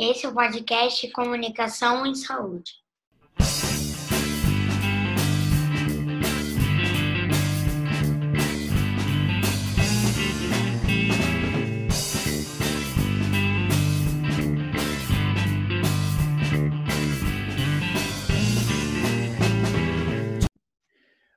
Esse 0.00 0.26
é 0.26 0.28
o 0.28 0.32
podcast 0.32 1.10
Comunicação 1.10 2.06
em 2.06 2.14
Saúde. 2.14 2.70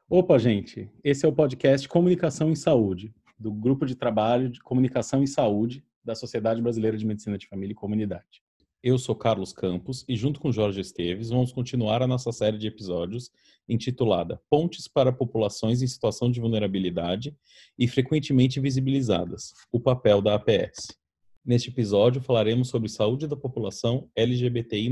Opa, 0.07 0.37
gente! 0.37 0.87
Esse 1.03 1.25
é 1.25 1.27
o 1.27 1.33
podcast 1.33 1.89
Comunicação 1.89 2.51
em 2.51 2.55
Saúde, 2.55 3.11
do 3.39 3.51
Grupo 3.51 3.87
de 3.87 3.95
Trabalho 3.95 4.51
de 4.51 4.59
Comunicação 4.61 5.23
em 5.23 5.25
Saúde 5.25 5.83
da 6.03 6.13
Sociedade 6.13 6.61
Brasileira 6.61 6.95
de 6.95 7.07
Medicina 7.07 7.39
de 7.39 7.47
Família 7.47 7.73
e 7.73 7.75
Comunidade. 7.75 8.43
Eu 8.83 8.97
sou 8.97 9.15
Carlos 9.15 9.53
Campos 9.53 10.03
e, 10.07 10.15
junto 10.15 10.39
com 10.39 10.51
Jorge 10.51 10.81
Esteves, 10.81 11.29
vamos 11.29 11.51
continuar 11.51 12.01
a 12.01 12.07
nossa 12.07 12.31
série 12.31 12.57
de 12.57 12.65
episódios 12.65 13.31
intitulada 13.69 14.41
Pontes 14.49 14.87
para 14.87 15.13
Populações 15.13 15.83
em 15.83 15.87
Situação 15.87 16.31
de 16.31 16.39
Vulnerabilidade 16.39 17.37
e 17.77 17.87
Frequentemente 17.87 18.59
Visibilizadas 18.59 19.53
O 19.71 19.79
Papel 19.79 20.19
da 20.19 20.33
APS. 20.33 20.97
Neste 21.45 21.69
episódio, 21.69 22.23
falaremos 22.23 22.69
sobre 22.69 22.89
saúde 22.89 23.27
da 23.27 23.35
população 23.35 24.09
LGBTI. 24.15 24.89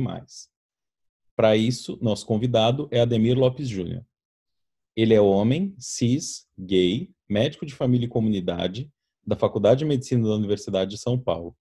Para 1.35 1.57
isso, 1.57 1.97
nosso 1.99 2.27
convidado 2.27 2.87
é 2.91 2.99
Ademir 2.99 3.39
Lopes 3.39 3.67
Júnior. 3.67 4.05
Ele 4.95 5.15
é 5.15 5.21
homem, 5.21 5.73
cis, 5.79 6.47
gay, 6.55 7.09
médico 7.27 7.65
de 7.65 7.73
família 7.73 8.05
e 8.05 8.09
comunidade 8.09 8.87
da 9.25 9.35
Faculdade 9.35 9.79
de 9.79 9.85
Medicina 9.85 10.27
da 10.27 10.35
Universidade 10.35 10.91
de 10.91 10.97
São 10.99 11.17
Paulo 11.17 11.57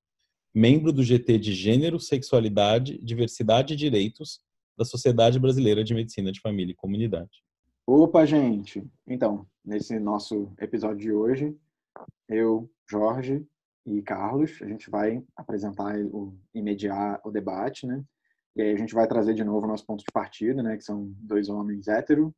membro 0.59 0.93
do 0.93 1.05
GT 1.05 1.39
de 1.39 1.53
Gênero, 1.53 2.01
Sexualidade, 2.01 2.99
Diversidade 2.99 3.75
e 3.75 3.77
Direitos 3.77 4.41
da 4.77 4.85
Sociedade 4.85 5.39
Brasileira 5.39 5.85
de 5.85 5.95
Medicina 5.95 6.33
de 6.33 6.41
Família 6.41 6.73
e 6.73 6.77
Comunidade. 6.77 7.45
Opa, 7.87 8.27
gente! 8.27 8.85
Então, 9.07 9.47
nesse 9.65 10.01
nosso 10.01 10.53
episódio 10.61 10.99
de 10.99 11.13
hoje, 11.13 11.57
eu, 12.29 12.69
Jorge 12.91 13.47
e 13.87 14.03
Carlos, 14.03 14.59
a 14.61 14.67
gente 14.67 14.91
vai 14.91 15.23
apresentar 15.37 15.95
e 16.53 16.61
mediar 16.61 17.21
o 17.25 17.31
debate, 17.31 17.87
né? 17.87 18.03
E 18.57 18.63
aí 18.63 18.73
a 18.73 18.77
gente 18.77 18.95
vai 18.95 19.07
trazer 19.07 19.35
de 19.35 19.45
novo 19.45 19.65
o 19.65 19.69
nosso 19.69 19.87
ponto 19.87 20.01
de 20.01 20.13
partida, 20.13 20.61
né? 20.61 20.77
Que 20.77 20.83
são 20.83 21.15
dois 21.21 21.49
homens 21.49 21.87
hétero, 21.87 22.35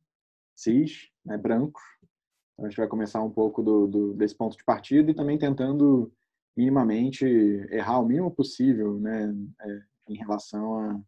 cis, 0.55 1.09
né, 1.25 1.39
brancos. 1.39 1.81
Então 2.53 2.67
a 2.67 2.69
gente 2.69 2.77
vai 2.77 2.87
começar 2.87 3.23
um 3.23 3.31
pouco 3.31 3.63
do, 3.63 3.87
do, 3.87 4.13
desse 4.13 4.35
ponto 4.35 4.55
de 4.55 4.63
partida 4.63 5.09
e 5.09 5.15
também 5.15 5.39
tentando 5.39 6.13
minimamente 6.55 7.25
errar 7.69 7.99
o 7.99 8.05
mínimo 8.05 8.31
possível, 8.31 8.99
né, 8.99 9.33
é, 9.61 9.81
em 10.09 10.15
relação 10.15 11.03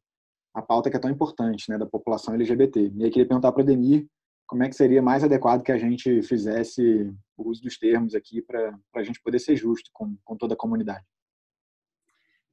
a 0.53 0.61
pauta 0.61 0.89
que 0.89 0.95
é 0.95 0.99
tão 0.99 1.09
importante, 1.09 1.69
né, 1.69 1.77
da 1.77 1.85
população 1.85 2.35
LGBT. 2.35 2.91
E 2.95 3.03
aí 3.03 3.09
queria 3.09 3.27
perguntar 3.27 3.51
para 3.51 3.63
o 3.63 3.65
Denir 3.65 4.07
como 4.45 4.63
é 4.63 4.69
que 4.69 4.75
seria 4.75 5.01
mais 5.01 5.23
adequado 5.23 5.63
que 5.63 5.71
a 5.71 5.77
gente 5.77 6.21
fizesse 6.21 7.11
o 7.35 7.49
uso 7.49 7.61
dos 7.61 7.77
termos 7.77 8.13
aqui 8.13 8.41
para 8.41 8.77
a 8.95 9.03
gente 9.03 9.21
poder 9.21 9.39
ser 9.39 9.55
justo 9.55 9.89
com, 9.91 10.15
com 10.23 10.37
toda 10.37 10.53
a 10.53 10.57
comunidade. 10.57 11.03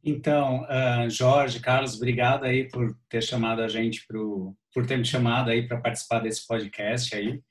Então, 0.03 0.63
uh, 0.63 1.11
Jorge, 1.11 1.61
Carlos, 1.61 1.97
obrigado 1.97 2.45
aí 2.45 2.67
por 2.71 2.97
ter 3.07 3.23
chamado 3.23 3.61
a 3.61 3.69
gente 3.69 4.07
pro, 4.07 4.57
por 4.73 4.87
ter 4.87 4.97
me 4.97 5.05
chamado 5.05 5.51
aí 5.51 5.69
para 5.69 5.79
participar 5.79 6.21
desse 6.21 6.47
podcast 6.47 7.15
aí. 7.15 7.43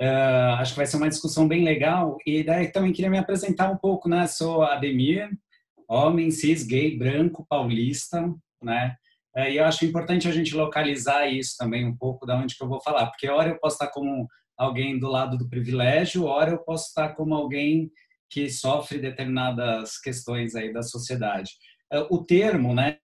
Uh, 0.00 0.56
acho 0.58 0.72
que 0.72 0.76
vai 0.76 0.86
ser 0.86 0.98
uma 0.98 1.08
discussão 1.08 1.48
bem 1.48 1.64
legal. 1.64 2.18
E 2.26 2.42
daí 2.42 2.70
também 2.70 2.92
queria 2.92 3.10
me 3.10 3.18
apresentar 3.18 3.70
um 3.70 3.76
pouco, 3.76 4.08
né? 4.08 4.26
Sou 4.26 4.62
Ademir, 4.62 5.30
homem, 5.88 6.30
cis, 6.30 6.64
gay, 6.64 6.96
branco, 6.96 7.46
paulista, 7.48 8.32
né? 8.62 8.94
Uh, 9.36 9.48
e 9.50 9.56
eu 9.56 9.64
acho 9.64 9.84
importante 9.84 10.28
a 10.28 10.32
gente 10.32 10.54
localizar 10.54 11.26
isso 11.26 11.56
também 11.58 11.86
um 11.86 11.96
pouco 11.96 12.26
da 12.26 12.36
onde 12.36 12.56
que 12.56 12.62
eu 12.62 12.68
vou 12.68 12.80
falar, 12.80 13.06
porque 13.06 13.28
hora 13.28 13.50
eu 13.50 13.58
posso 13.58 13.76
estar 13.76 13.88
como 13.88 14.26
alguém 14.56 14.98
do 14.98 15.08
lado 15.08 15.36
do 15.36 15.48
privilégio, 15.48 16.24
hora 16.24 16.52
eu 16.52 16.58
posso 16.58 16.88
estar 16.88 17.10
como 17.10 17.34
alguém 17.34 17.90
que 18.28 18.50
sofre 18.50 18.98
determinadas 18.98 19.98
questões 19.98 20.54
aí 20.54 20.72
da 20.72 20.82
sociedade. 20.82 21.52
Uh, 21.92 22.14
o 22.14 22.24
termo, 22.24 22.74
né? 22.74 22.98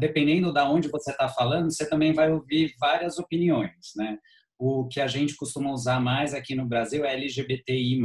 dependendo 0.00 0.54
da 0.54 0.66
onde 0.66 0.88
você 0.88 1.10
está 1.10 1.28
falando, 1.28 1.70
você 1.70 1.86
também 1.86 2.14
vai 2.14 2.32
ouvir 2.32 2.74
várias 2.80 3.18
opiniões, 3.18 3.92
né? 3.94 4.18
O 4.58 4.86
que 4.88 5.00
a 5.00 5.06
gente 5.06 5.36
costuma 5.36 5.72
usar 5.72 6.00
mais 6.00 6.34
aqui 6.34 6.54
no 6.54 6.66
Brasil 6.66 7.04
é 7.04 7.14
LGBTI+, 7.14 8.00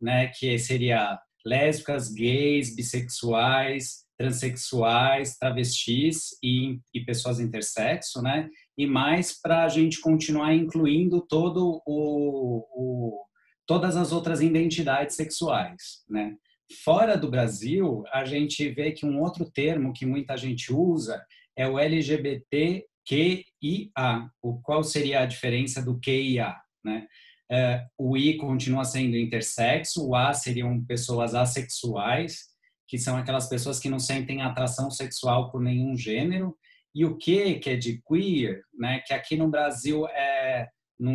né, 0.00 0.28
que 0.28 0.58
seria 0.58 1.18
lésbicas, 1.44 2.12
gays, 2.12 2.74
bissexuais, 2.74 4.04
transexuais, 4.18 5.36
travestis 5.36 6.30
e, 6.42 6.78
e 6.92 7.04
pessoas 7.04 7.38
intersexo, 7.38 8.22
né? 8.22 8.48
E 8.76 8.86
mais 8.86 9.38
para 9.40 9.64
a 9.64 9.68
gente 9.68 10.00
continuar 10.00 10.54
incluindo 10.54 11.20
todo 11.20 11.82
o, 11.86 12.64
o, 12.74 13.24
todas 13.66 13.96
as 13.96 14.12
outras 14.12 14.40
identidades 14.40 15.16
sexuais, 15.16 16.02
né? 16.08 16.34
Fora 16.82 17.16
do 17.16 17.30
Brasil, 17.30 18.02
a 18.12 18.24
gente 18.24 18.68
vê 18.70 18.90
que 18.90 19.06
um 19.06 19.20
outro 19.20 19.48
termo 19.48 19.92
que 19.92 20.04
muita 20.04 20.36
gente 20.36 20.72
usa 20.72 21.24
é 21.56 21.68
o 21.68 21.78
LGBT 21.78 22.84
QIA. 23.08 24.30
O 24.42 24.60
qual 24.60 24.82
seria 24.82 25.20
a 25.20 25.26
diferença 25.26 25.82
do 25.82 25.98
QIA, 25.98 26.54
né? 26.84 27.06
É, 27.50 27.86
o 27.96 28.16
I 28.16 28.36
continua 28.36 28.84
sendo 28.84 29.16
intersexo, 29.16 30.04
o 30.04 30.14
A 30.16 30.32
seriam 30.32 30.84
pessoas 30.84 31.34
assexuais, 31.34 32.40
que 32.88 32.98
são 32.98 33.16
aquelas 33.16 33.48
pessoas 33.48 33.78
que 33.78 33.88
não 33.88 33.98
sentem 33.98 34.42
atração 34.42 34.90
sexual 34.90 35.50
por 35.50 35.62
nenhum 35.62 35.96
gênero, 35.96 36.56
e 36.94 37.04
o 37.04 37.16
Q, 37.16 37.58
que 37.60 37.70
é 37.70 37.76
de 37.76 38.02
queer, 38.02 38.62
né, 38.74 39.00
que 39.06 39.12
aqui 39.12 39.36
no 39.36 39.48
Brasil 39.48 40.06
é, 40.08 40.68
não, 40.98 41.12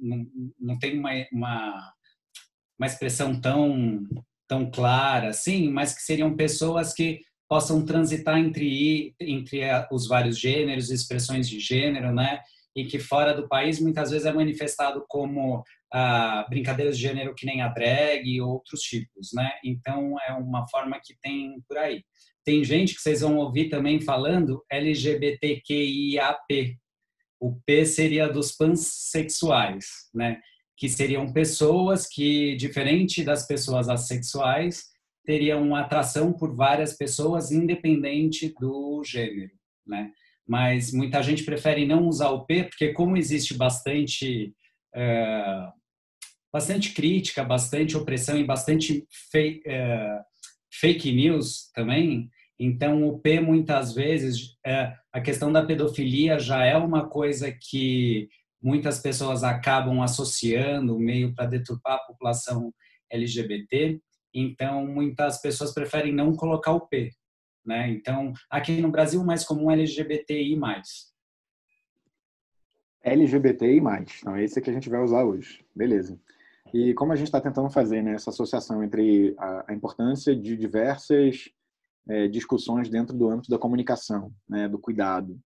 não, 0.00 0.26
não 0.58 0.78
tem 0.78 0.98
uma, 0.98 1.10
uma, 1.32 1.92
uma 2.78 2.86
expressão 2.86 3.38
tão, 3.40 4.06
tão 4.48 4.70
clara 4.70 5.30
assim, 5.30 5.68
mas 5.68 5.94
que 5.94 6.02
seriam 6.02 6.36
pessoas 6.36 6.94
que 6.94 7.20
possam 7.48 7.84
transitar 7.84 8.38
entre, 8.38 9.14
entre 9.20 9.60
os 9.90 10.08
vários 10.08 10.38
gêneros, 10.38 10.90
expressões 10.90 11.48
de 11.48 11.60
gênero, 11.60 12.12
né? 12.12 12.40
E 12.74 12.84
que 12.84 12.98
fora 12.98 13.32
do 13.32 13.48
país 13.48 13.80
muitas 13.80 14.10
vezes 14.10 14.26
é 14.26 14.32
manifestado 14.32 15.04
como 15.08 15.64
ah, 15.92 16.44
brincadeiras 16.48 16.96
de 16.96 17.02
gênero 17.02 17.34
que 17.34 17.46
nem 17.46 17.62
a 17.62 17.68
drag 17.68 18.28
e 18.28 18.40
outros 18.40 18.80
tipos, 18.80 19.30
né? 19.32 19.50
Então 19.64 20.16
é 20.28 20.32
uma 20.32 20.68
forma 20.68 21.00
que 21.02 21.14
tem 21.22 21.62
por 21.68 21.78
aí. 21.78 22.02
Tem 22.44 22.62
gente 22.62 22.94
que 22.94 23.00
vocês 23.00 23.22
vão 23.22 23.38
ouvir 23.38 23.68
também 23.68 24.00
falando 24.00 24.64
LGBTQIAP. 24.70 26.76
O 27.40 27.58
P 27.64 27.84
seria 27.84 28.28
dos 28.28 28.52
pansexuais, 28.52 29.86
né? 30.14 30.40
Que 30.76 30.88
seriam 30.88 31.32
pessoas 31.32 32.06
que, 32.06 32.54
diferente 32.56 33.24
das 33.24 33.46
pessoas 33.46 33.88
assexuais, 33.88 34.84
teria 35.26 35.58
uma 35.58 35.80
atração 35.80 36.32
por 36.32 36.54
várias 36.54 36.96
pessoas, 36.96 37.50
independente 37.50 38.54
do 38.58 39.02
gênero, 39.04 39.52
né? 39.86 40.12
Mas 40.48 40.92
muita 40.92 41.22
gente 41.22 41.42
prefere 41.42 41.84
não 41.84 42.06
usar 42.06 42.30
o 42.30 42.46
P, 42.46 42.64
porque 42.64 42.92
como 42.92 43.16
existe 43.16 43.52
bastante 43.54 44.54
é, 44.94 45.68
bastante 46.52 46.94
crítica, 46.94 47.44
bastante 47.44 47.96
opressão 47.96 48.38
e 48.38 48.44
bastante 48.44 49.04
fake, 49.30 49.62
é, 49.66 50.20
fake 50.72 51.12
news 51.12 51.70
também, 51.74 52.30
então 52.58 53.06
o 53.06 53.18
P 53.18 53.40
muitas 53.40 53.92
vezes 53.94 54.56
é, 54.64 54.94
a 55.12 55.20
questão 55.20 55.52
da 55.52 55.64
pedofilia 55.64 56.38
já 56.38 56.64
é 56.64 56.76
uma 56.76 57.08
coisa 57.08 57.52
que 57.52 58.28
muitas 58.62 58.98
pessoas 58.98 59.44
acabam 59.44 60.00
associando 60.00 60.98
meio 60.98 61.34
para 61.34 61.46
deturpar 61.46 61.96
a 61.96 62.06
população 62.06 62.72
LGBT 63.10 64.00
então, 64.40 64.86
muitas 64.86 65.40
pessoas 65.40 65.72
preferem 65.72 66.12
não 66.12 66.34
colocar 66.34 66.72
o 66.72 66.86
P. 66.86 67.10
Né? 67.64 67.90
Então, 67.90 68.32
aqui 68.50 68.80
no 68.80 68.90
Brasil, 68.90 69.24
mais 69.24 69.44
comum 69.44 69.70
é 69.70 69.74
LGBTI+. 69.74 70.58
LGBTI+. 73.02 73.80
Então, 74.20 74.36
é 74.36 74.44
esse 74.44 74.60
que 74.60 74.70
a 74.70 74.72
gente 74.72 74.88
vai 74.88 75.02
usar 75.02 75.24
hoje. 75.24 75.64
Beleza. 75.74 76.20
E 76.74 76.92
como 76.94 77.12
a 77.12 77.16
gente 77.16 77.28
está 77.28 77.40
tentando 77.40 77.70
fazer 77.70 78.02
né, 78.02 78.12
essa 78.12 78.30
associação 78.30 78.82
entre 78.82 79.34
a, 79.38 79.72
a 79.72 79.74
importância 79.74 80.34
de 80.34 80.56
diversas 80.56 81.48
é, 82.08 82.28
discussões 82.28 82.88
dentro 82.88 83.16
do 83.16 83.28
âmbito 83.28 83.50
da 83.50 83.58
comunicação, 83.58 84.32
né, 84.48 84.68
do 84.68 84.78
cuidado, 84.78 85.40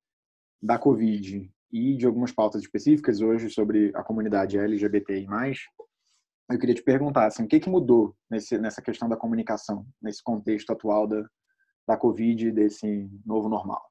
da 0.62 0.78
Covid 0.78 1.50
e 1.72 1.96
de 1.96 2.06
algumas 2.06 2.32
pautas 2.32 2.62
específicas 2.62 3.20
hoje 3.20 3.48
sobre 3.48 3.92
a 3.94 4.02
comunidade 4.02 4.58
LGBTI+, 4.58 5.26
eu 6.50 6.58
queria 6.58 6.74
te 6.74 6.82
perguntar, 6.82 7.26
assim, 7.26 7.44
o 7.44 7.48
que, 7.48 7.60
que 7.60 7.68
mudou 7.68 8.16
nesse, 8.28 8.58
nessa 8.58 8.82
questão 8.82 9.08
da 9.08 9.16
comunicação, 9.16 9.86
nesse 10.02 10.22
contexto 10.22 10.70
atual 10.70 11.06
da, 11.06 11.24
da 11.86 11.96
Covid 11.96 12.50
desse 12.50 13.08
novo 13.24 13.48
normal? 13.48 13.82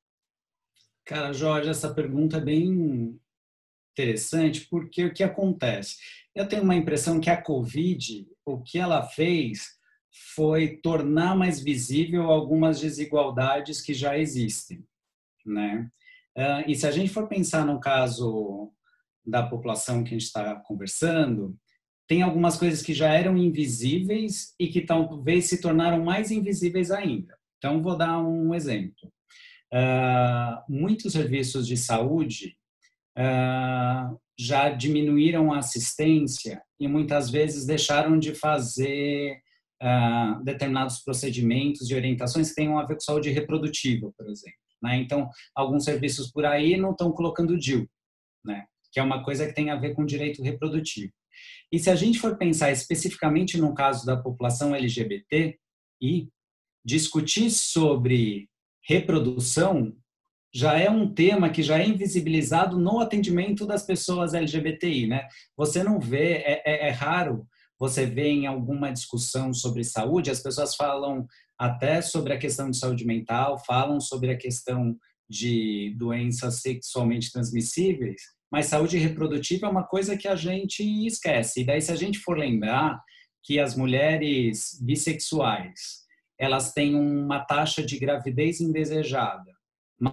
Cara, 1.06 1.33
Jorge, 1.33 1.69
essa 1.69 1.94
pergunta 1.94 2.38
é 2.38 2.41
bem 2.41 3.19
interessante, 3.91 4.67
porque 4.69 5.06
o 5.06 5.13
que 5.13 5.23
acontece? 5.23 5.97
Eu 6.35 6.47
tenho 6.47 6.63
uma 6.63 6.75
impressão 6.75 7.19
que 7.19 7.29
a 7.29 7.41
Covid, 7.41 8.27
o 8.45 8.61
que 8.61 8.77
ela 8.77 9.03
fez 9.03 9.77
foi 10.35 10.77
tornar 10.77 11.35
mais 11.35 11.59
visível 11.59 12.23
algumas 12.23 12.79
desigualdades 12.79 13.81
que 13.81 13.94
já 13.94 14.17
existem, 14.17 14.85
né? 15.45 15.89
Uh, 16.38 16.69
e 16.69 16.75
se 16.75 16.88
a 16.88 16.91
gente 16.91 17.11
for 17.11 17.27
pensar 17.27 17.65
no 17.65 17.79
caso 17.79 18.71
da 19.25 19.44
população 19.44 20.03
que 20.03 20.09
a 20.09 20.17
gente 20.17 20.27
está 20.27 20.56
conversando, 20.56 21.57
tem 22.09 22.23
algumas 22.23 22.57
coisas 22.57 22.81
que 22.81 22.91
já 22.91 23.13
eram 23.13 23.38
invisíveis 23.38 24.56
e 24.59 24.67
que 24.67 24.81
talvez 24.81 25.45
se 25.45 25.61
tornaram 25.61 26.03
mais 26.03 26.31
invisíveis 26.31 26.89
ainda. 26.89 27.38
Então, 27.59 27.83
vou 27.83 27.95
dar 27.95 28.19
um 28.19 28.56
exemplo. 28.56 29.13
Uh, 29.71 30.59
muitos 30.67 31.13
serviços 31.13 31.67
de 31.67 31.77
saúde 31.77 32.57
uh, 33.15 34.19
já 34.35 34.69
diminuíram 34.69 35.53
a 35.53 35.59
assistência 35.59 36.59
e 36.79 36.88
muitas 36.88 37.29
vezes 37.29 37.67
deixaram 37.67 38.17
de 38.17 38.33
fazer 38.33 39.39
uh, 39.83 40.44
determinados 40.44 41.03
procedimentos 41.03 41.91
e 41.91 41.95
orientações 41.95 42.50
que 42.50 42.56
tenham 42.56 42.79
a 42.79 42.85
ver 42.88 42.95
com 42.95 43.01
saúde 43.01 43.29
reprodutiva, 43.29 44.11
por 44.17 44.27
exemplo. 44.27 44.57
Né? 44.81 44.97
Então, 44.97 45.29
alguns 45.53 45.83
serviços 45.83 46.31
por 46.31 46.44
aí 46.44 46.75
não 46.75 46.89
estão 46.89 47.11
colocando 47.11 47.56
DIL, 47.56 47.88
né? 48.44 48.65
que 48.91 49.00
é 49.00 49.03
uma 49.03 49.23
coisa 49.23 49.45
que 49.45 49.53
tem 49.53 49.69
a 49.69 49.75
ver 49.75 49.94
com 49.94 50.03
direito 50.03 50.41
reprodutivo. 50.41 51.13
E 51.71 51.80
se 51.80 51.89
a 51.89 51.95
gente 51.95 52.19
for 52.19 52.38
pensar 52.38 52.71
especificamente 52.71 53.57
no 53.57 53.74
caso 53.74 54.06
da 54.06 54.18
população 54.18 54.75
LGBT 54.75 55.57
e 56.01 56.30
discutir 56.83 57.51
sobre 57.51 58.50
reprodução 58.81 59.95
já 60.54 60.80
é 60.80 60.89
um 60.89 61.13
tema 61.13 61.50
que 61.50 61.62
já 61.62 61.80
é 61.80 61.88
invisibilizado 61.88 62.80
no 62.80 63.00
atendimento 63.00 63.68
das 63.68 63.86
pessoas 63.86 64.33
LGBTI, 64.33 65.06
né? 65.06 65.27
Você 65.56 65.83
não 65.83 66.00
vê, 66.00 66.38
é, 66.38 66.63
é, 66.66 66.88
é 66.88 66.89
raro 66.89 67.48
você 67.80 68.06
ver 68.06 68.27
em 68.27 68.48
alguma 68.48 68.92
discussão 68.92 69.54
sobre 69.54 69.83
saúde, 69.83 70.31
as 70.31 70.42
pessoas 70.42 70.75
falam 70.75 71.25
até 71.57 72.01
sobre 72.01 72.33
a 72.33 72.38
questão 72.38 72.69
de 72.69 72.77
saúde 72.77 73.06
mental, 73.06 73.63
falam 73.63 74.01
sobre 74.01 74.31
a 74.31 74.38
questão 74.38 74.98
de 75.30 75.94
doenças 75.98 76.62
sexualmente 76.62 77.31
transmissíveis, 77.31 78.21
mas 78.51 78.67
saúde 78.67 78.97
reprodutiva 78.97 79.67
é 79.67 79.69
uma 79.69 79.83
coisa 79.83 80.17
que 80.17 80.27
a 80.27 80.35
gente 80.35 80.83
esquece. 81.05 81.61
E 81.61 81.65
daí, 81.65 81.81
se 81.81 81.91
a 81.91 81.95
gente 81.95 82.19
for 82.19 82.37
lembrar 82.37 83.01
que 83.43 83.59
as 83.59 83.75
mulheres 83.75 84.79
bissexuais 84.81 85.99
elas 86.39 86.71
têm 86.71 86.95
uma 86.95 87.41
taxa 87.41 87.83
de 87.83 87.99
gravidez 87.99 88.61
indesejada 88.61 89.51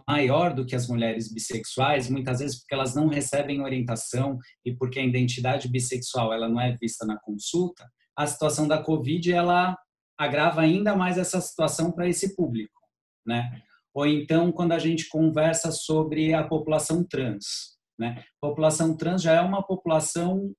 maior 0.08 0.52
do 0.52 0.66
que 0.66 0.74
as 0.74 0.88
mulheres 0.88 1.32
bissexuais, 1.32 2.10
muitas 2.10 2.40
vezes 2.40 2.58
porque 2.58 2.74
elas 2.74 2.92
não 2.96 3.06
recebem 3.06 3.62
orientação 3.62 4.36
e 4.64 4.74
porque 4.74 4.98
a 4.98 5.04
identidade 5.04 5.68
bissexual 5.68 6.32
ela 6.32 6.48
não 6.48 6.60
é 6.60 6.76
vista 6.76 7.06
na 7.06 7.16
consulta, 7.20 7.88
a 8.16 8.26
situação 8.26 8.66
da 8.66 8.82
Covid 8.82 9.32
ela 9.32 9.78
agrava 10.18 10.62
ainda 10.62 10.96
mais 10.96 11.16
essa 11.18 11.40
situação 11.40 11.92
para 11.92 12.08
esse 12.08 12.34
público, 12.34 12.80
né? 13.24 13.62
Ou 13.94 14.06
então 14.06 14.50
quando 14.50 14.72
a 14.72 14.78
gente 14.80 15.08
conversa 15.08 15.70
sobre 15.70 16.34
a 16.34 16.42
população 16.42 17.04
trans, 17.04 17.75
né? 17.98 18.24
A 18.42 18.46
população 18.48 18.96
trans 18.96 19.22
já 19.22 19.34
é 19.34 19.40
uma 19.40 19.62
população 19.62 20.52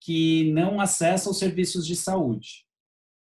que 0.00 0.50
não 0.52 0.80
acessa 0.80 1.28
os 1.30 1.38
serviços 1.38 1.86
de 1.86 1.96
saúde 1.96 2.68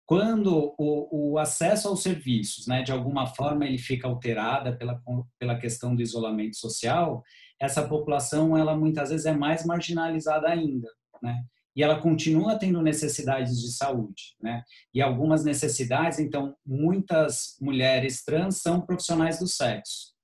quando 0.08 0.74
o, 0.78 1.32
o, 1.32 1.38
acesso 1.38 1.86
aos 1.86 2.02
serviços, 2.02 2.66
né, 2.66 2.82
de 2.82 2.90
alguma 2.90 3.26
forma, 3.26 3.66
ele 3.66 3.76
fica 3.76 4.08
alterada 4.08 4.74
pela, 4.74 4.98
pela 5.38 5.58
questão 5.58 5.94
do 5.94 6.00
isolamento 6.00 6.56
social, 6.56 7.22
essa 7.60 7.86
população, 7.86 8.56
ela 8.56 8.74
muitas 8.74 9.10
vezes 9.10 9.26
é 9.26 9.32
mais 9.32 9.66
marginalizada 9.66 10.48
ainda, 10.48 10.88
né? 11.22 11.44
E 11.76 11.82
ela 11.82 12.00
continua 12.00 12.58
tendo 12.58 12.80
necessidades 12.80 13.60
de 13.60 13.70
saúde, 13.70 14.34
né? 14.40 14.64
E 14.94 15.02
algumas 15.02 15.44
necessidades, 15.44 16.18
então, 16.18 16.56
muitas 16.64 17.58
mulheres 17.60 18.24
trans 18.24 18.62
são 18.62 18.80
profissionais 18.80 19.38
do 19.38 19.46
sexo. 19.46 20.14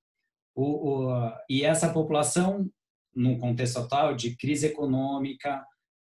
O, 0.54 1.08
o, 1.10 1.32
e 1.48 1.62
essa 1.62 1.92
população, 1.92 2.70
no 3.14 3.38
contexto 3.38 3.78
atual 3.78 4.14
de 4.14 4.36
crise 4.36 4.66
econômica, 4.66 5.62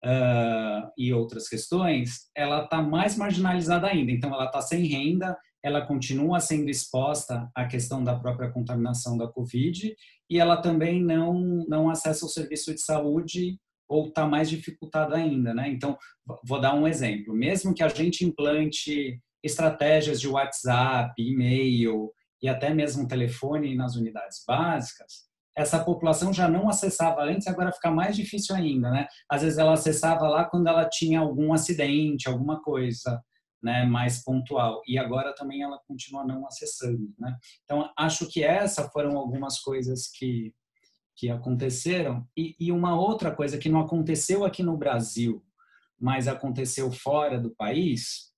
uh, 0.05 0.91
e 0.97 1.13
outras 1.13 1.47
questões, 1.47 2.29
ela 2.35 2.63
está 2.63 2.81
mais 2.81 3.15
marginalizada 3.15 3.87
ainda. 3.87 4.11
Então, 4.11 4.33
ela 4.33 4.45
está 4.45 4.61
sem 4.61 4.85
renda, 4.85 5.37
ela 5.63 5.85
continua 5.85 6.39
sendo 6.39 6.69
exposta 6.69 7.49
à 7.55 7.65
questão 7.65 8.03
da 8.03 8.17
própria 8.17 8.51
contaminação 8.51 9.17
da 9.17 9.27
Covid 9.27 9.95
e 10.29 10.39
ela 10.39 10.57
também 10.57 11.03
não, 11.03 11.65
não 11.67 11.89
acessa 11.89 12.25
o 12.25 12.29
serviço 12.29 12.73
de 12.73 12.81
saúde 12.81 13.59
ou 13.89 14.07
está 14.07 14.27
mais 14.27 14.49
dificultada 14.49 15.15
ainda, 15.15 15.53
né? 15.53 15.69
Então, 15.69 15.97
vou 16.43 16.59
dar 16.59 16.75
um 16.75 16.87
exemplo. 16.87 17.33
Mesmo 17.33 17.73
que 17.73 17.81
a 17.81 17.87
gente 17.87 18.25
implante 18.25 19.19
estratégias 19.41 20.19
de 20.19 20.27
WhatsApp, 20.27 21.13
e-mail 21.17 22.11
e 22.41 22.49
até 22.49 22.73
mesmo 22.73 23.07
telefone 23.07 23.75
nas 23.75 23.95
unidades 23.95 24.43
básicas, 24.45 25.26
essa 25.57 25.83
população 25.83 26.31
já 26.31 26.47
não 26.47 26.69
acessava 26.69 27.23
antes, 27.23 27.47
agora 27.47 27.71
fica 27.71 27.89
mais 27.89 28.15
difícil 28.15 28.55
ainda, 28.55 28.91
né? 28.91 29.07
Às 29.27 29.41
vezes 29.41 29.57
ela 29.57 29.73
acessava 29.73 30.27
lá 30.27 30.45
quando 30.45 30.67
ela 30.67 30.87
tinha 30.87 31.19
algum 31.19 31.51
acidente, 31.51 32.29
alguma 32.29 32.61
coisa, 32.61 33.19
né, 33.61 33.83
mais 33.83 34.23
pontual. 34.23 34.83
E 34.87 34.99
agora 34.99 35.33
também 35.33 35.63
ela 35.63 35.79
continua 35.87 36.23
não 36.23 36.45
acessando, 36.45 37.11
né? 37.17 37.35
Então 37.63 37.91
acho 37.97 38.27
que 38.27 38.43
essas 38.43 38.87
foram 38.91 39.17
algumas 39.17 39.59
coisas 39.59 40.07
que 40.07 40.53
que 41.19 41.31
aconteceram 41.31 42.27
e, 42.37 42.55
e 42.59 42.71
uma 42.71 42.95
outra 42.95 43.35
coisa 43.35 43.57
que 43.57 43.69
não 43.69 43.79
aconteceu 43.79 44.45
aqui 44.45 44.61
no 44.61 44.77
Brasil, 44.77 45.43
mas 45.99 46.27
aconteceu 46.27 46.91
fora 46.91 47.39
do 47.39 47.49
país, 47.55 48.31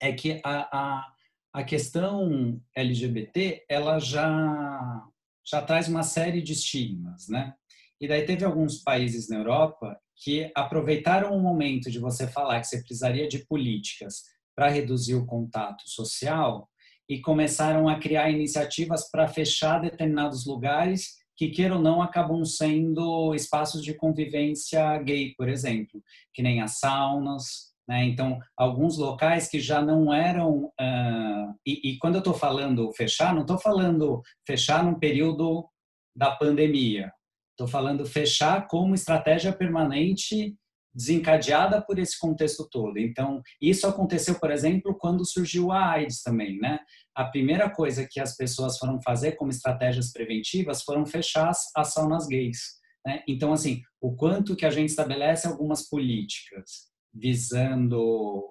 é 0.00 0.10
que 0.10 0.40
a, 0.42 0.68
a, 0.72 1.12
a 1.52 1.62
questão 1.62 2.58
LGBT 2.74 3.66
ela 3.68 3.98
já 3.98 5.04
já 5.50 5.60
traz 5.62 5.88
uma 5.88 6.02
série 6.02 6.40
de 6.42 6.52
estigmas, 6.52 7.28
né? 7.28 7.54
E 8.00 8.08
daí 8.08 8.24
teve 8.24 8.44
alguns 8.44 8.78
países 8.78 9.28
na 9.28 9.36
Europa 9.36 9.98
que 10.22 10.50
aproveitaram 10.54 11.36
o 11.36 11.42
momento 11.42 11.90
de 11.90 11.98
você 11.98 12.26
falar 12.26 12.60
que 12.60 12.66
você 12.66 12.78
precisaria 12.78 13.28
de 13.28 13.44
políticas 13.46 14.22
para 14.54 14.68
reduzir 14.68 15.14
o 15.14 15.26
contato 15.26 15.82
social 15.86 16.68
e 17.08 17.20
começaram 17.20 17.88
a 17.88 17.98
criar 17.98 18.30
iniciativas 18.30 19.10
para 19.10 19.26
fechar 19.26 19.80
determinados 19.80 20.46
lugares 20.46 21.20
que, 21.36 21.48
queira 21.48 21.74
ou 21.74 21.82
não, 21.82 22.02
acabam 22.02 22.44
sendo 22.44 23.34
espaços 23.34 23.82
de 23.82 23.94
convivência 23.94 24.98
gay, 24.98 25.34
por 25.36 25.48
exemplo, 25.48 26.02
que 26.34 26.42
nem 26.42 26.60
as 26.60 26.78
saunas, 26.78 27.69
né? 27.90 28.04
Então, 28.04 28.38
alguns 28.56 28.96
locais 28.96 29.48
que 29.48 29.58
já 29.58 29.82
não 29.82 30.14
eram. 30.14 30.66
Uh, 30.80 31.52
e, 31.66 31.90
e, 31.90 31.98
quando 31.98 32.14
eu 32.14 32.20
estou 32.20 32.34
falando 32.34 32.92
fechar, 32.92 33.34
não 33.34 33.42
estou 33.42 33.58
falando 33.58 34.22
fechar 34.46 34.84
num 34.84 34.96
período 34.96 35.68
da 36.14 36.30
pandemia. 36.30 37.12
Estou 37.50 37.66
falando 37.66 38.06
fechar 38.06 38.68
como 38.68 38.94
estratégia 38.94 39.52
permanente 39.52 40.54
desencadeada 40.94 41.82
por 41.82 41.98
esse 41.98 42.16
contexto 42.16 42.68
todo. 42.70 42.96
Então, 42.96 43.42
isso 43.60 43.88
aconteceu, 43.88 44.38
por 44.38 44.52
exemplo, 44.52 44.96
quando 44.96 45.26
surgiu 45.26 45.72
a 45.72 45.90
AIDS 45.90 46.22
também, 46.22 46.58
né? 46.60 46.78
A 47.12 47.24
primeira 47.24 47.68
coisa 47.68 48.06
que 48.08 48.20
as 48.20 48.36
pessoas 48.36 48.78
foram 48.78 49.00
fazer 49.02 49.32
como 49.32 49.50
estratégias 49.50 50.12
preventivas 50.12 50.82
foram 50.82 51.04
fechar 51.04 51.48
as, 51.48 51.58
as 51.76 51.92
saunas 51.92 52.28
gays. 52.28 52.78
Né? 53.04 53.22
Então, 53.26 53.52
assim, 53.52 53.82
o 54.00 54.14
quanto 54.14 54.54
que 54.54 54.64
a 54.64 54.70
gente 54.70 54.90
estabelece 54.90 55.48
algumas 55.48 55.88
políticas 55.88 56.89
visando 57.12 58.44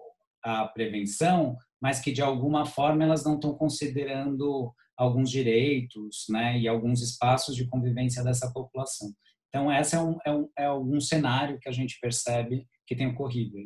a 0.44 0.68
prevenção, 0.68 1.56
mas 1.82 2.00
que 2.00 2.12
de 2.12 2.22
alguma 2.22 2.66
forma 2.66 3.04
elas 3.04 3.24
não 3.24 3.36
estão 3.36 3.54
considerando 3.54 4.74
alguns 4.98 5.30
direitos, 5.30 6.25
né, 6.30 6.60
e 6.60 6.68
alguns 6.68 7.01
espaços 7.01 7.56
de 7.56 7.66
convivência 7.68 8.24
dessa 8.24 8.51
população. 8.51 9.10
Então, 9.48 9.72
esse 9.72 9.96
é 9.96 10.01
um, 10.01 10.18
é 10.25 10.32
um, 10.32 10.50
é 10.58 10.72
um 10.72 11.00
cenário 11.00 11.58
que 11.60 11.70
a 11.70 11.72
gente 11.72 11.98
percebe 12.01 12.68
que 12.86 12.96
tem 12.96 13.08
ocorrido. 13.08 13.58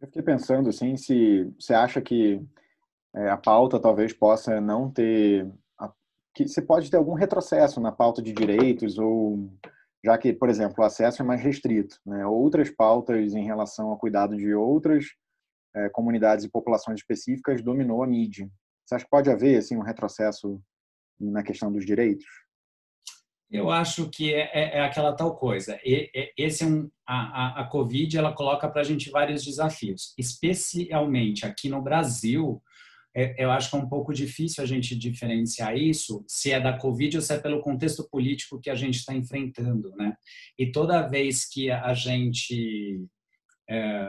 Eu 0.00 0.06
fiquei 0.08 0.22
pensando, 0.22 0.68
assim, 0.68 0.96
se 0.96 1.44
você 1.58 1.74
acha 1.74 2.00
que 2.00 2.40
é, 3.14 3.30
a 3.30 3.36
pauta 3.36 3.80
talvez 3.80 4.12
possa 4.12 4.60
não 4.60 4.90
ter... 4.90 5.50
que 6.34 6.46
você 6.46 6.60
pode 6.60 6.90
ter 6.90 6.98
algum 6.98 7.14
retrocesso 7.14 7.80
na 7.80 7.90
pauta 7.92 8.20
de 8.22 8.32
direitos 8.32 8.98
ou 8.98 9.50
já 10.04 10.18
que, 10.18 10.32
por 10.32 10.48
exemplo, 10.48 10.76
o 10.78 10.84
acesso 10.84 11.22
é 11.22 11.24
mais 11.24 11.40
restrito. 11.40 11.96
Né? 12.04 12.26
Outras 12.26 12.70
pautas 12.70 13.34
em 13.34 13.44
relação 13.44 13.88
ao 13.88 13.98
cuidado 13.98 14.36
de 14.36 14.52
outras 14.54 15.06
é, 15.74 15.88
comunidades 15.88 16.44
e 16.44 16.50
populações 16.50 17.00
específicas 17.00 17.62
dominou 17.62 18.02
a 18.02 18.06
mídia. 18.06 18.48
Você 18.84 18.96
acha 18.96 19.04
que 19.04 19.10
pode 19.10 19.30
haver 19.30 19.58
assim, 19.58 19.76
um 19.76 19.82
retrocesso 19.82 20.60
na 21.20 21.42
questão 21.42 21.72
dos 21.72 21.86
direitos? 21.86 22.26
Eu 23.50 23.70
acho 23.70 24.08
que 24.08 24.32
é, 24.32 24.50
é, 24.52 24.78
é 24.78 24.80
aquela 24.80 25.14
tal 25.14 25.36
coisa. 25.36 25.78
E, 25.84 26.10
esse 26.38 26.64
é 26.64 26.66
um, 26.66 26.90
a, 27.06 27.60
a, 27.60 27.60
a 27.60 27.64
Covid 27.68 28.16
ela 28.16 28.32
coloca 28.32 28.68
para 28.68 28.80
a 28.80 28.84
gente 28.84 29.10
vários 29.10 29.44
desafios, 29.44 30.14
especialmente 30.18 31.44
aqui 31.44 31.68
no 31.68 31.82
Brasil 31.82 32.62
eu 33.14 33.50
acho 33.50 33.70
que 33.70 33.76
é 33.76 33.78
um 33.78 33.88
pouco 33.88 34.12
difícil 34.12 34.62
a 34.62 34.66
gente 34.66 34.96
diferenciar 34.96 35.76
isso, 35.76 36.24
se 36.26 36.50
é 36.50 36.60
da 36.60 36.76
Covid 36.76 37.16
ou 37.16 37.22
se 37.22 37.34
é 37.34 37.38
pelo 37.38 37.60
contexto 37.60 38.08
político 38.10 38.60
que 38.60 38.70
a 38.70 38.74
gente 38.74 38.96
está 38.96 39.14
enfrentando, 39.14 39.90
né? 39.96 40.14
E 40.58 40.72
toda 40.72 41.08
vez 41.08 41.46
que 41.46 41.70
a 41.70 41.92
gente 41.92 43.04
é, 43.68 44.08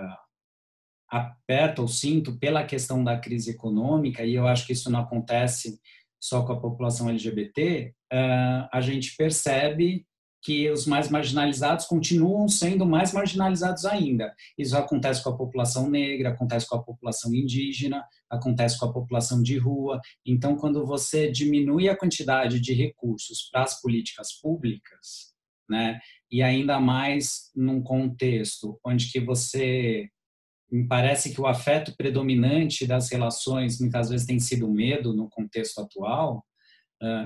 aperta 1.09 1.81
o 1.81 1.87
cinto 1.87 2.39
pela 2.39 2.63
questão 2.63 3.03
da 3.03 3.19
crise 3.19 3.51
econômica, 3.51 4.23
e 4.23 4.33
eu 4.33 4.47
acho 4.47 4.65
que 4.65 4.73
isso 4.73 4.89
não 4.89 5.01
acontece 5.01 5.79
só 6.19 6.45
com 6.45 6.53
a 6.53 6.59
população 6.59 7.09
LGBT, 7.09 7.93
uh, 8.13 8.69
a 8.71 8.81
gente 8.81 9.15
percebe 9.17 10.05
que 10.43 10.69
os 10.69 10.85
mais 10.85 11.09
marginalizados 11.09 11.85
continuam 11.85 12.47
sendo 12.49 12.85
mais 12.85 13.13
marginalizados 13.13 13.85
ainda. 13.85 14.35
Isso 14.57 14.77
acontece 14.77 15.23
com 15.23 15.29
a 15.29 15.37
população 15.37 15.89
negra, 15.89 16.29
acontece 16.29 16.67
com 16.67 16.75
a 16.75 16.83
população 16.83 17.33
indígena, 17.33 18.05
acontece 18.29 18.77
com 18.77 18.85
a 18.85 18.93
população 18.93 19.41
de 19.41 19.57
rua. 19.57 20.01
Então, 20.25 20.57
quando 20.57 20.85
você 20.85 21.31
diminui 21.31 21.87
a 21.87 21.95
quantidade 21.95 22.59
de 22.59 22.73
recursos 22.73 23.47
para 23.49 23.63
as 23.63 23.81
políticas 23.81 24.33
públicas, 24.33 25.33
né, 25.69 25.99
e 26.29 26.43
ainda 26.43 26.77
mais 26.79 27.49
num 27.55 27.81
contexto 27.81 28.77
onde 28.85 29.09
que 29.09 29.21
você 29.21 30.09
me 30.69 30.85
parece 30.87 31.33
que 31.33 31.39
o 31.39 31.47
afeto 31.47 31.95
predominante 31.95 32.85
das 32.85 33.09
relações 33.09 33.79
muitas 33.79 34.09
vezes 34.09 34.25
tem 34.25 34.39
sido 34.39 34.67
o 34.67 34.73
medo 34.73 35.13
no 35.13 35.29
contexto 35.29 35.79
atual, 35.79 36.43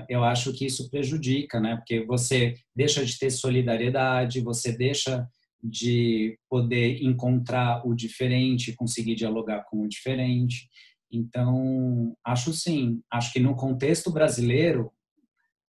eu 0.08 0.24
acho 0.24 0.52
que 0.52 0.66
isso 0.66 0.90
prejudica, 0.90 1.60
né? 1.60 1.76
Porque 1.76 2.04
você 2.04 2.54
deixa 2.74 3.04
de 3.04 3.18
ter 3.18 3.30
solidariedade, 3.30 4.40
você 4.40 4.72
deixa 4.72 5.26
de 5.62 6.38
poder 6.48 7.02
encontrar 7.02 7.86
o 7.86 7.94
diferente, 7.94 8.74
conseguir 8.74 9.14
dialogar 9.14 9.64
com 9.68 9.82
o 9.82 9.88
diferente. 9.88 10.68
Então, 11.10 12.16
acho 12.24 12.52
sim, 12.52 13.00
acho 13.10 13.32
que 13.32 13.40
no 13.40 13.56
contexto 13.56 14.10
brasileiro, 14.10 14.92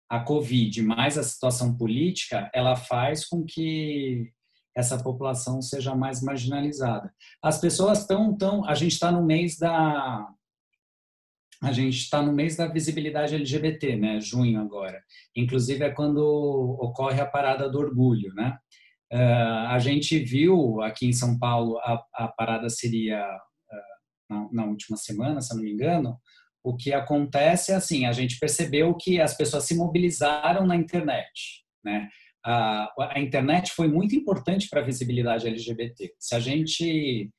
a 0.10 0.20
Covid 0.20 0.82
mais 0.82 1.18
a 1.18 1.24
situação 1.24 1.76
política, 1.76 2.50
ela 2.54 2.76
faz 2.76 3.26
com 3.26 3.44
que 3.44 4.32
essa 4.76 5.02
população 5.02 5.62
seja 5.62 5.96
mais 5.96 6.22
marginalizada. 6.22 7.14
As 7.42 7.60
pessoas 7.60 8.02
estão, 8.02 8.36
tão, 8.36 8.66
a 8.66 8.76
gente 8.76 8.94
está 8.94 9.12
no 9.12 9.26
mês 9.26 9.58
da 9.58 10.28
a 11.62 11.72
gente 11.72 11.98
está 11.98 12.22
no 12.22 12.34
mês 12.34 12.56
da 12.56 12.68
visibilidade 12.68 13.36
LGBT, 13.36 13.96
né? 13.96 14.20
Junho 14.20 14.60
agora. 14.60 15.02
Inclusive 15.36 15.84
é 15.84 15.90
quando 15.90 16.20
ocorre 16.80 17.22
a 17.22 17.26
parada 17.26 17.70
do 17.70 17.80
orgulho, 17.80 18.34
né? 18.34 18.58
Uh, 19.14 19.68
a 19.70 19.80
gente 19.80 20.18
viu 20.20 20.82
aqui 20.82 21.06
em 21.06 21.14
São 21.14 21.38
Paulo 21.38 21.78
a, 21.80 22.04
a 22.16 22.28
parada 22.28 22.70
seria 22.70 23.24
uh, 23.24 24.34
na, 24.34 24.50
na, 24.52 24.66
última 24.66 24.98
semana, 24.98 25.42
se 25.42 25.56
não 25.56 25.64
me 25.64 25.72
engano. 25.72 26.18
O 26.64 26.76
que 26.76 26.92
acontece 26.92 27.72
é 27.72 27.76
assim, 27.76 28.06
a 28.06 28.12
gente 28.12 28.40
percebeu 28.40 28.96
que 28.96 29.22
as 29.22 29.38
pessoas 29.38 29.66
se 29.66 29.76
mobilizaram 29.76 30.66
na 30.66 30.76
internet, 30.76 31.64
né? 31.84 32.10
A, 32.44 32.92
a 33.16 33.20
internet 33.20 33.72
foi 33.72 33.88
muito 33.88 34.16
importante 34.16 34.68
para 34.70 34.82
a 34.82 34.86
visibilidade 34.86 35.48
LGBT. 35.48 36.14
Se 36.20 36.36
a 36.36 36.40
gente 36.40 37.32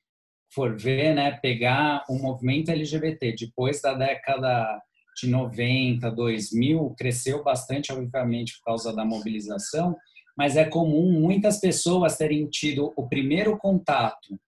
for 0.56 0.75
ver, 0.75 1.14
né, 1.14 1.32
pegar 1.32 2.02
o 2.08 2.18
movimento 2.18 2.70
LGBT 2.70 3.36
depois 3.38 3.82
da 3.82 3.92
década 3.92 4.80
de 5.20 5.28
90, 5.28 6.10
2000, 6.10 6.94
cresceu 6.98 7.44
bastante, 7.44 7.92
obviamente, 7.92 8.56
por 8.56 8.64
causa 8.64 8.96
da 8.96 9.04
mobilização, 9.04 9.94
mas 10.36 10.56
é 10.56 10.64
comum 10.64 11.12
muitas 11.20 11.60
pessoas 11.60 12.16
terem 12.16 12.48
tido 12.48 12.90
o 12.96 13.06
primeiro 13.06 13.58
contato 13.58 14.38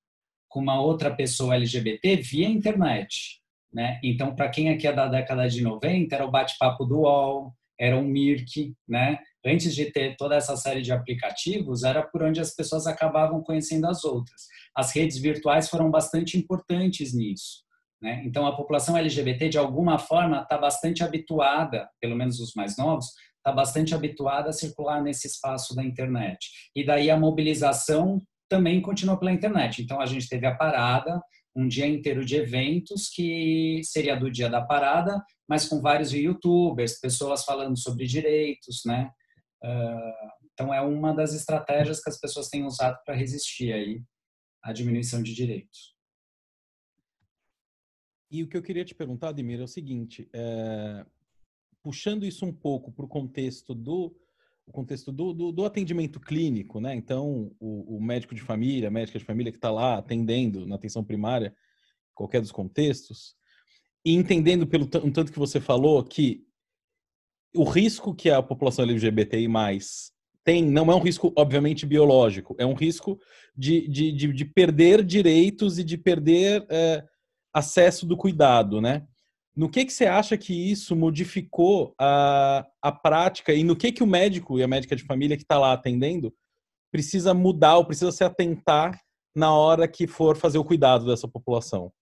com 0.49 0.61
uma 0.61 0.81
outra 0.81 1.15
pessoa 1.15 1.57
LGBT 1.57 2.17
via 2.17 2.49
internet. 2.49 3.41
Né? 3.71 4.01
Então, 4.03 4.35
para 4.35 4.49
quem 4.49 4.71
aqui 4.71 4.87
é 4.87 4.93
da 4.93 5.09
década 5.09 5.47
de 5.47 5.63
90, 5.63 6.15
era 6.15 6.25
o 6.25 6.31
bate-papo 6.31 6.87
do 6.87 7.01
UOL, 7.01 7.53
era 7.79 7.99
o 7.99 8.03
Mirk, 8.03 8.75
né? 8.89 9.19
Antes 9.45 9.75
de 9.75 9.91
ter 9.91 10.17
toda 10.17 10.35
essa 10.35 10.57
série 10.57 10.83
de 10.83 10.93
aplicativos, 10.93 11.85
era 11.85 12.03
por 12.03 12.23
onde 12.23 12.41
as 12.41 12.55
pessoas 12.55 12.87
acabavam 12.87 13.43
conhecendo 13.43 13.87
as 13.87 14.05
outras 14.05 14.43
as 14.79 14.93
redes 14.93 15.19
virtuais 15.19 15.69
foram 15.69 15.91
bastante 15.91 16.39
importantes 16.39 17.13
nisso. 17.13 17.65
Né? 18.01 18.23
Então, 18.25 18.47
a 18.47 18.55
população 18.55 18.97
LGBT, 18.97 19.49
de 19.49 19.59
alguma 19.59 19.99
forma, 19.99 20.43
está 20.43 20.57
bastante 20.57 21.03
habituada, 21.03 21.91
pelo 22.01 22.15
menos 22.15 22.39
os 22.39 22.55
mais 22.55 22.77
novos, 22.77 23.07
está 23.39 23.51
bastante 23.51 23.93
habituada 23.93 24.51
a 24.51 24.53
circular 24.53 25.03
nesse 25.03 25.27
espaço 25.27 25.75
da 25.75 25.83
internet. 25.83 26.49
E 26.77 26.87
daí 26.87 27.11
a 27.11 27.17
mobilização 27.17 28.23
também 28.49 28.81
continua 28.81 29.19
pela 29.19 29.33
internet. 29.33 29.83
Então, 29.83 30.01
a 30.01 30.07
gente 30.07 30.29
teve 30.29 30.47
a 30.47 30.55
parada, 30.55 31.21
um 31.57 31.67
dia 31.67 31.89
inteiro 31.89 32.25
de 32.25 32.37
eventos, 32.37 33.09
que 33.09 33.81
seria 33.83 34.15
do 34.15 34.31
dia 34.31 34.49
da 34.49 34.63
parada, 34.63 35.21
mas 35.49 35.67
com 35.67 35.81
vários 35.81 36.13
youtubers, 36.13 37.01
pessoas 37.01 37.45
falando 37.45 37.77
sobre 37.77 38.07
direitos, 38.07 38.83
né? 38.87 39.11
Então, 40.53 40.73
é 40.73 40.81
uma 40.81 41.13
das 41.13 41.35
estratégias 41.35 42.03
que 42.03 42.11
as 42.11 42.19
pessoas 42.19 42.49
têm 42.49 42.65
usado 42.65 42.99
para 43.05 43.15
resistir 43.15 43.73
aí 43.73 44.03
a 44.63 44.73
diminuição 44.73 45.23
de 45.23 45.35
direitos. 45.35 45.97
E 48.31 48.43
o 48.43 48.49
que 48.49 48.57
eu 48.57 48.63
queria 48.63 48.85
te 48.85 48.95
perguntar, 48.95 49.29
Ademir, 49.29 49.61
é 49.61 49.63
o 49.63 49.69
seguinte: 49.69 50.29
é, 50.33 51.07
puxando 51.83 52.27
isso 52.27 52.45
um 52.45 52.53
pouco 52.53 52.93
para 52.93 53.05
o 53.05 53.09
contexto 53.09 53.75
do 53.75 54.15
contexto 54.71 55.11
do, 55.11 55.33
do, 55.33 55.51
do, 55.51 55.65
atendimento 55.65 56.21
clínico, 56.21 56.79
né? 56.79 56.95
Então, 56.95 57.57
o, 57.59 57.97
o, 57.97 58.03
médico 58.03 58.35
de 58.35 58.43
família, 58.43 58.89
a 58.89 58.91
médica 58.91 59.19
de 59.19 59.25
família 59.25 59.51
que 59.51 59.57
está 59.57 59.71
lá 59.71 59.97
atendendo 59.97 60.67
na 60.67 60.75
atenção 60.75 61.03
primária, 61.03 61.57
qualquer 62.15 62.43
dos 62.43 62.53
contextos, 62.53 63.35
e 64.05 64.13
entendendo 64.13 64.67
pelo 64.67 64.85
um 64.85 65.11
tanto 65.11 65.33
que 65.33 65.39
você 65.39 65.59
falou 65.59 66.05
que 66.05 66.47
o 67.55 67.65
risco 67.65 68.15
que 68.15 68.31
a 68.31 68.43
população 68.43 68.85
LGBTI 68.85 69.49
tem, 70.45 70.65
não 70.65 70.91
é 70.91 70.95
um 70.95 71.01
risco, 71.01 71.33
obviamente, 71.37 71.85
biológico, 71.85 72.55
é 72.59 72.65
um 72.65 72.75
risco 72.75 73.19
de, 73.57 73.87
de, 73.89 74.13
de, 74.13 74.33
de 74.33 74.45
perder 74.45 75.05
direitos 75.05 75.79
e 75.79 75.85
de 75.85 75.99
perder 75.99 76.65
é, 76.71 77.05
acesso 77.53 78.07
do 78.07 78.17
cuidado, 78.17 78.81
né? 78.81 79.07
No 79.55 79.69
que, 79.69 79.85
que 79.85 79.93
você 79.93 80.07
acha 80.07 80.39
que 80.39 80.55
isso 80.71 80.95
modificou 80.95 81.93
a, 81.99 82.65
a 82.81 82.93
prática 82.93 83.53
e 83.53 83.65
no 83.65 83.75
que, 83.75 83.91
que 83.91 84.03
o 84.03 84.07
médico 84.07 84.59
e 84.59 84.63
a 84.63 84.69
médica 84.69 84.95
de 84.95 85.03
família 85.03 85.37
que 85.37 85.43
está 85.43 85.59
lá 85.59 85.73
atendendo 85.73 86.33
precisa 86.93 87.35
mudar 87.35 87.77
ou 87.77 87.85
precisa 87.85 88.13
se 88.13 88.23
atentar 88.23 88.99
na 89.35 89.53
hora 89.53 89.89
que 89.89 90.07
for 90.07 90.37
fazer 90.37 90.59
o 90.59 90.65
cuidado 90.65 91.05
dessa 91.05 91.29
população? 91.29 91.93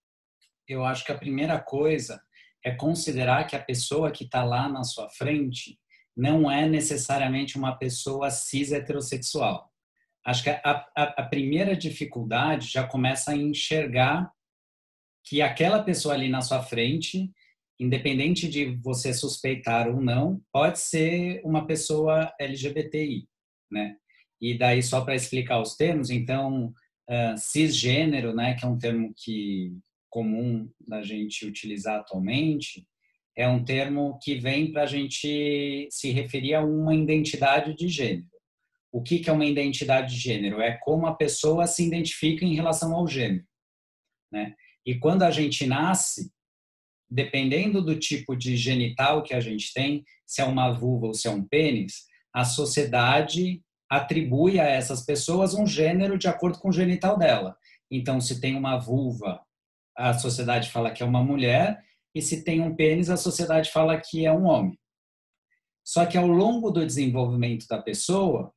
Eu 0.67 0.85
acho 0.85 1.03
que 1.03 1.11
a 1.11 1.17
primeira 1.17 1.59
coisa 1.59 2.21
é 2.67 2.75
considerar 2.75 3.47
que 3.47 3.55
a 3.55 3.63
pessoa 3.63 4.11
que 4.11 4.25
está 4.25 4.43
lá 4.43 4.67
na 4.67 4.83
sua 4.83 5.09
frente 5.09 5.79
não 6.15 6.51
é 6.51 6.67
necessariamente 6.67 7.57
uma 7.57 7.77
pessoa 7.77 8.29
cis 8.29 8.71
heterossexual. 8.71 9.71
Acho 10.25 10.43
que 10.43 10.49
a, 10.49 10.61
a, 10.63 11.03
a 11.03 11.23
primeira 11.23 11.77
dificuldade 11.77 12.67
já 12.67 12.85
começa 12.85 13.31
a 13.31 13.37
enxergar 13.37 14.29
que 15.23 15.41
aquela 15.41 15.81
pessoa 15.81 16.13
ali 16.13 16.27
na 16.27 16.41
sua 16.41 16.61
frente, 16.61 17.31
independente 17.79 18.49
de 18.49 18.75
você 18.83 19.13
suspeitar 19.13 19.87
ou 19.87 20.01
não, 20.01 20.41
pode 20.51 20.79
ser 20.79 21.41
uma 21.45 21.65
pessoa 21.65 22.33
LGBTI, 22.37 23.27
né? 23.71 23.95
E 24.41 24.57
daí 24.57 24.83
só 24.83 25.01
para 25.01 25.15
explicar 25.15 25.61
os 25.61 25.75
termos, 25.75 26.09
então 26.09 26.73
uh, 27.09 27.37
cisgênero, 27.37 28.35
né, 28.35 28.55
que 28.55 28.65
é 28.65 28.67
um 28.67 28.77
termo 28.77 29.13
que 29.15 29.73
comum 30.17 30.67
da 30.87 31.03
gente 31.03 31.45
utilizar 31.45 31.99
atualmente, 31.99 32.87
é 33.35 33.47
um 33.47 33.63
termo 33.63 34.17
que 34.19 34.33
vem 34.33 34.71
para 34.71 34.81
a 34.81 34.87
gente 34.87 35.87
se 35.91 36.09
referir 36.09 36.55
a 36.55 36.65
uma 36.65 36.95
identidade 36.95 37.75
de 37.75 37.87
gênero. 37.87 38.25
O 38.91 39.03
que, 39.03 39.21
é 39.29 39.31
uma 39.31 39.45
identidade 39.45 40.15
de 40.15 40.19
gênero? 40.19 40.59
É 40.59 40.75
como 40.81 41.05
a 41.05 41.13
pessoa 41.13 41.67
se 41.67 41.85
identifica 41.85 42.43
em 42.43 42.55
relação 42.55 42.95
ao 42.95 43.07
gênero. 43.07 43.45
Né? 44.31 44.55
E 44.83 44.95
quando 44.97 45.21
a 45.21 45.29
gente 45.29 45.67
nasce, 45.67 46.31
dependendo 47.07 47.79
do 47.79 47.99
tipo 47.99 48.35
de 48.35 48.57
genital 48.57 49.21
que 49.21 49.35
a 49.35 49.39
gente 49.39 49.71
tem, 49.71 50.03
se 50.25 50.41
é 50.41 50.45
uma 50.45 50.71
vulva 50.71 51.05
ou 51.05 51.13
se 51.13 51.27
é 51.27 51.31
um 51.31 51.47
pênis, 51.47 52.07
a 52.33 52.43
sociedade 52.43 53.61
atribui 53.87 54.59
a 54.59 54.65
essas 54.65 55.05
pessoas 55.05 55.53
um 55.53 55.67
gênero 55.67 56.17
de 56.17 56.27
acordo 56.27 56.57
com 56.57 56.69
o 56.69 56.73
genital 56.73 57.19
dela. 57.19 57.55
Então, 57.91 58.19
se 58.19 58.41
tem 58.41 58.55
uma 58.55 58.79
vulva, 58.79 59.45
a 59.97 60.13
sociedade 60.13 60.69
fala 60.69 60.91
que 60.91 61.01
é 61.01 61.05
uma 61.05 61.23
mulher, 61.23 61.83
e 62.13 62.21
se 62.21 62.43
tem 62.43 62.61
um 62.61 62.75
pênis, 62.75 63.09
a 63.09 63.17
sociedade 63.17 63.71
fala 63.71 63.99
que 63.99 64.25
é 64.25 64.31
um 64.31 64.45
homem. 64.45 64.77
Só 65.83 66.05
que 66.05 66.17
ao 66.17 66.27
longo 66.27 66.69
do 66.69 66.85
desenvolvimento 66.85 67.65
da 67.67 67.81
pessoa, 67.81 68.53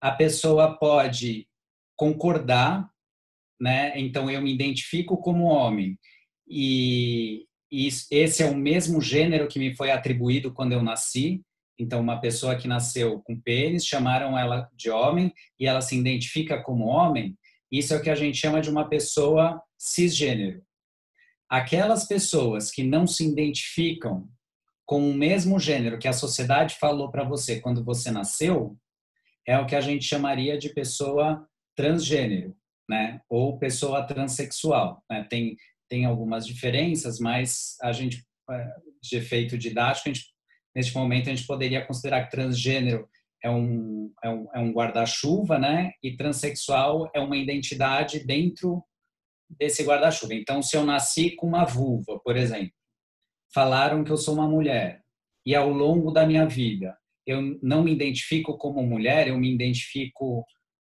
a 0.00 0.10
pessoa 0.12 0.78
pode 0.78 1.48
concordar, 1.96 2.88
né? 3.60 3.98
Então 3.98 4.30
eu 4.30 4.40
me 4.40 4.52
identifico 4.52 5.16
como 5.16 5.44
homem 5.44 5.98
e, 6.48 7.46
esse 7.70 8.42
é 8.42 8.46
o 8.46 8.56
mesmo 8.56 9.00
gênero 9.00 9.48
que 9.48 9.58
me 9.58 9.74
foi 9.74 9.90
atribuído 9.90 10.52
quando 10.52 10.72
eu 10.72 10.82
nasci. 10.82 11.42
Então 11.78 12.00
uma 12.00 12.20
pessoa 12.20 12.54
que 12.54 12.68
nasceu 12.68 13.20
com 13.22 13.40
pênis 13.40 13.86
chamaram 13.86 14.38
ela 14.38 14.68
de 14.74 14.90
homem 14.90 15.32
e 15.58 15.66
ela 15.66 15.80
se 15.80 15.96
identifica 15.96 16.62
como 16.62 16.84
homem. 16.84 17.36
Isso 17.70 17.94
é 17.94 17.96
o 17.96 18.02
que 18.02 18.10
a 18.10 18.14
gente 18.14 18.36
chama 18.36 18.60
de 18.60 18.68
uma 18.68 18.88
pessoa 18.88 19.62
cisgênero 19.84 20.62
aquelas 21.52 22.06
pessoas 22.06 22.70
que 22.70 22.82
não 22.82 23.06
se 23.06 23.28
identificam 23.28 24.26
com 24.86 25.10
o 25.10 25.12
mesmo 25.12 25.60
gênero 25.60 25.98
que 25.98 26.08
a 26.08 26.12
sociedade 26.14 26.76
falou 26.76 27.10
para 27.10 27.24
você 27.24 27.60
quando 27.60 27.84
você 27.84 28.10
nasceu, 28.10 28.74
é 29.46 29.58
o 29.58 29.66
que 29.66 29.76
a 29.76 29.80
gente 29.82 30.02
chamaria 30.02 30.56
de 30.56 30.72
pessoa 30.72 31.46
transgênero, 31.76 32.56
né? 32.88 33.20
Ou 33.28 33.58
pessoa 33.58 34.02
transexual, 34.02 35.04
né? 35.10 35.26
Tem 35.28 35.54
tem 35.90 36.06
algumas 36.06 36.46
diferenças, 36.46 37.20
mas 37.20 37.76
a 37.82 37.92
gente 37.92 38.24
é, 38.50 38.66
de 39.02 39.16
efeito 39.18 39.58
didático, 39.58 40.08
a 40.08 40.12
gente, 40.14 40.26
neste 40.74 40.94
momento 40.94 41.28
a 41.28 41.34
gente 41.34 41.46
poderia 41.46 41.84
considerar 41.84 42.24
que 42.24 42.30
transgênero 42.30 43.06
é 43.44 43.50
um, 43.50 44.10
é 44.24 44.30
um, 44.30 44.48
é 44.54 44.58
um 44.58 44.72
guarda-chuva, 44.72 45.58
né? 45.58 45.92
E 46.02 46.16
transexual 46.16 47.10
é 47.14 47.20
uma 47.20 47.36
identidade 47.36 48.24
dentro 48.24 48.82
desse 49.58 49.82
guarda-chuva. 49.82 50.34
Então, 50.34 50.62
se 50.62 50.76
eu 50.76 50.84
nasci 50.84 51.34
com 51.36 51.46
uma 51.46 51.64
vulva, 51.64 52.18
por 52.24 52.36
exemplo, 52.36 52.72
falaram 53.54 54.04
que 54.04 54.10
eu 54.10 54.16
sou 54.16 54.34
uma 54.34 54.48
mulher 54.48 55.02
e 55.46 55.54
ao 55.54 55.68
longo 55.68 56.10
da 56.10 56.26
minha 56.26 56.46
vida 56.46 56.96
eu 57.26 57.58
não 57.62 57.84
me 57.84 57.92
identifico 57.92 58.56
como 58.56 58.82
mulher, 58.82 59.28
eu 59.28 59.38
me 59.38 59.52
identifico 59.52 60.44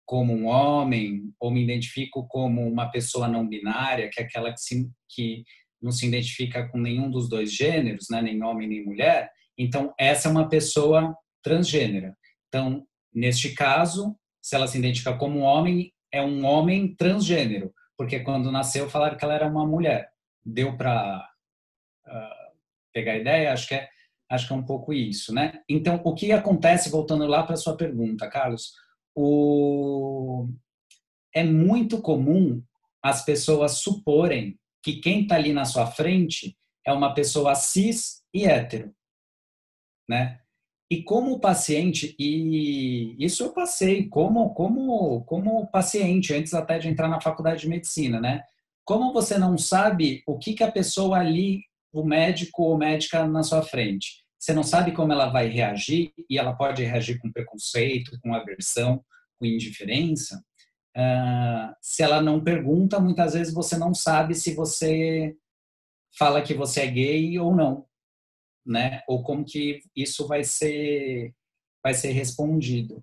como 0.07 0.33
um 0.33 0.47
homem 0.47 1.33
ou 1.40 1.50
me 1.50 1.62
identifico 1.62 2.26
como 2.29 2.67
uma 2.67 2.90
pessoa 2.90 3.29
não 3.29 3.49
binária, 3.49 4.09
que 4.12 4.21
é 4.21 4.25
aquela 4.25 4.52
que, 4.52 4.61
se, 4.61 4.90
que 5.09 5.45
não 5.81 5.90
se 5.90 6.07
identifica 6.07 6.69
com 6.69 6.79
nenhum 6.79 7.11
dos 7.11 7.29
dois 7.29 7.52
gêneros, 7.52 8.07
né, 8.11 8.21
nem 8.21 8.43
homem 8.43 8.69
nem 8.69 8.85
mulher, 8.85 9.31
então 9.57 9.93
essa 9.99 10.29
é 10.29 10.31
uma 10.31 10.49
pessoa 10.49 11.14
transgênera. 11.43 12.17
Então, 12.49 12.85
neste 13.12 13.55
caso, 13.55 14.17
se 14.43 14.55
ela 14.55 14.67
se 14.67 14.79
identifica 14.79 15.17
como 15.17 15.40
homem, 15.40 15.93
é 16.12 16.23
um 16.23 16.45
homem 16.45 16.95
transgênero, 16.97 17.73
porque 18.00 18.21
quando 18.21 18.50
nasceu 18.50 18.88
falaram 18.88 19.19
que 19.19 19.23
ela 19.23 19.35
era 19.35 19.47
uma 19.47 19.66
mulher. 19.66 20.11
Deu 20.42 20.75
para 20.75 21.23
uh, 22.07 22.57
pegar 22.95 23.12
a 23.12 23.19
ideia? 23.19 23.52
Acho 23.52 23.69
que 23.69 23.75
é 23.75 23.90
acho 24.26 24.47
que 24.47 24.54
é 24.54 24.57
um 24.57 24.64
pouco 24.64 24.90
isso, 24.90 25.35
né? 25.35 25.61
Então, 25.69 26.00
o 26.02 26.14
que 26.14 26.33
acontece 26.33 26.88
voltando 26.88 27.26
lá 27.26 27.42
para 27.42 27.59
sua 27.59 27.76
pergunta, 27.76 28.26
Carlos? 28.30 28.73
O 29.14 30.49
é 31.35 31.45
muito 31.45 32.00
comum 32.00 32.62
as 33.02 33.23
pessoas 33.23 33.73
suporem 33.83 34.59
que 34.83 34.97
quem 34.97 35.25
está 35.25 35.35
ali 35.35 35.52
na 35.52 35.66
sua 35.66 35.87
frente 35.87 36.57
é 36.87 36.90
uma 36.95 37.12
pessoa 37.12 37.54
cis 37.54 38.23
e 38.33 38.47
hétero, 38.47 38.95
né? 40.09 40.40
E 40.90 41.04
como 41.04 41.38
paciente, 41.38 42.16
e 42.18 43.14
isso 43.25 43.44
eu 43.44 43.52
passei 43.52 44.09
como, 44.09 44.52
como, 44.54 45.23
como 45.23 45.68
paciente, 45.68 46.35
antes 46.35 46.52
até 46.52 46.80
de 46.80 46.88
entrar 46.88 47.06
na 47.06 47.20
faculdade 47.20 47.61
de 47.61 47.68
medicina, 47.68 48.20
né? 48.20 48.42
Como 48.85 49.12
você 49.12 49.38
não 49.38 49.56
sabe 49.56 50.25
o 50.26 50.37
que, 50.37 50.52
que 50.52 50.64
a 50.64 50.73
pessoa 50.73 51.18
ali, 51.18 51.62
o 51.92 52.02
médico 52.02 52.64
ou 52.64 52.76
médica 52.76 53.25
na 53.25 53.44
sua 53.44 53.62
frente, 53.62 54.25
você 54.37 54.52
não 54.52 54.64
sabe 54.64 54.90
como 54.90 55.12
ela 55.12 55.28
vai 55.28 55.47
reagir, 55.49 56.12
e 56.28 56.37
ela 56.37 56.54
pode 56.54 56.82
reagir 56.82 57.20
com 57.20 57.30
preconceito, 57.30 58.18
com 58.20 58.35
aversão, 58.35 59.04
com 59.38 59.47
indiferença. 59.47 60.42
Uh, 60.97 61.73
se 61.80 62.02
ela 62.02 62.20
não 62.20 62.42
pergunta, 62.42 62.99
muitas 62.99 63.35
vezes 63.35 63.54
você 63.54 63.78
não 63.78 63.94
sabe 63.94 64.35
se 64.35 64.56
você 64.56 65.37
fala 66.18 66.42
que 66.42 66.52
você 66.52 66.80
é 66.80 66.87
gay 66.88 67.38
ou 67.38 67.54
não 67.54 67.87
né? 68.71 69.03
Ou 69.09 69.23
como 69.23 69.45
que 69.45 69.81
isso 69.97 70.27
vai 70.27 70.45
ser 70.45 71.35
vai 71.83 71.95
ser 71.95 72.12
respondido. 72.12 73.03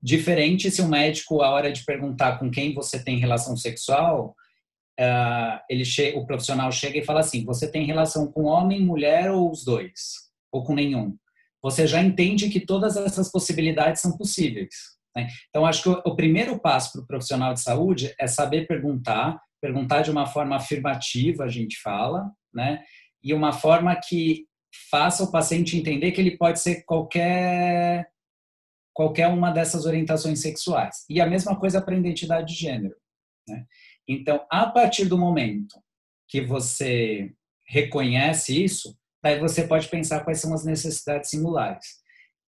Diferente 0.00 0.70
se 0.70 0.80
o 0.80 0.88
médico, 0.88 1.42
a 1.42 1.50
hora 1.50 1.72
de 1.72 1.84
perguntar 1.84 2.38
com 2.38 2.50
quem 2.50 2.74
você 2.74 3.02
tem 3.02 3.18
relação 3.18 3.56
sexual, 3.56 4.36
uh, 5.00 5.58
ele 5.68 5.84
o 6.14 6.26
profissional 6.26 6.70
chega 6.70 6.98
e 6.98 7.04
fala 7.04 7.20
assim: 7.20 7.44
você 7.44 7.70
tem 7.70 7.84
relação 7.84 8.30
com 8.30 8.44
homem, 8.44 8.80
mulher 8.80 9.30
ou 9.30 9.50
os 9.50 9.64
dois? 9.64 10.28
Ou 10.52 10.62
com 10.62 10.74
nenhum? 10.74 11.16
Você 11.62 11.86
já 11.86 12.00
entende 12.00 12.48
que 12.48 12.60
todas 12.60 12.96
essas 12.96 13.30
possibilidades 13.32 14.00
são 14.00 14.16
possíveis. 14.16 14.74
Né? 15.16 15.28
Então, 15.48 15.66
acho 15.66 15.82
que 15.82 15.88
o, 15.88 16.00
o 16.04 16.14
primeiro 16.14 16.60
passo 16.60 16.92
para 16.92 17.02
o 17.02 17.06
profissional 17.06 17.52
de 17.52 17.60
saúde 17.60 18.14
é 18.20 18.28
saber 18.28 18.68
perguntar, 18.68 19.40
perguntar 19.60 20.02
de 20.02 20.12
uma 20.12 20.26
forma 20.26 20.54
afirmativa, 20.54 21.42
a 21.42 21.48
gente 21.48 21.80
fala, 21.80 22.30
né? 22.54 22.84
E 23.20 23.34
uma 23.34 23.52
forma 23.52 23.96
que 23.96 24.47
faça 24.90 25.24
o 25.24 25.30
paciente 25.30 25.76
entender 25.76 26.12
que 26.12 26.20
ele 26.20 26.36
pode 26.36 26.60
ser 26.60 26.84
qualquer 26.84 28.08
qualquer 28.92 29.28
uma 29.28 29.52
dessas 29.52 29.86
orientações 29.86 30.40
sexuais. 30.40 31.04
E 31.08 31.20
a 31.20 31.26
mesma 31.26 31.56
coisa 31.56 31.80
para 31.80 31.94
a 31.94 31.98
identidade 31.98 32.52
de 32.52 32.60
gênero. 32.60 32.96
Né? 33.48 33.64
Então, 34.08 34.44
a 34.50 34.66
partir 34.66 35.04
do 35.04 35.16
momento 35.16 35.80
que 36.26 36.40
você 36.40 37.32
reconhece 37.68 38.60
isso, 38.60 38.98
daí 39.22 39.38
você 39.38 39.68
pode 39.68 39.86
pensar 39.88 40.24
quais 40.24 40.40
são 40.40 40.52
as 40.52 40.64
necessidades 40.64 41.30
singulares. 41.30 41.86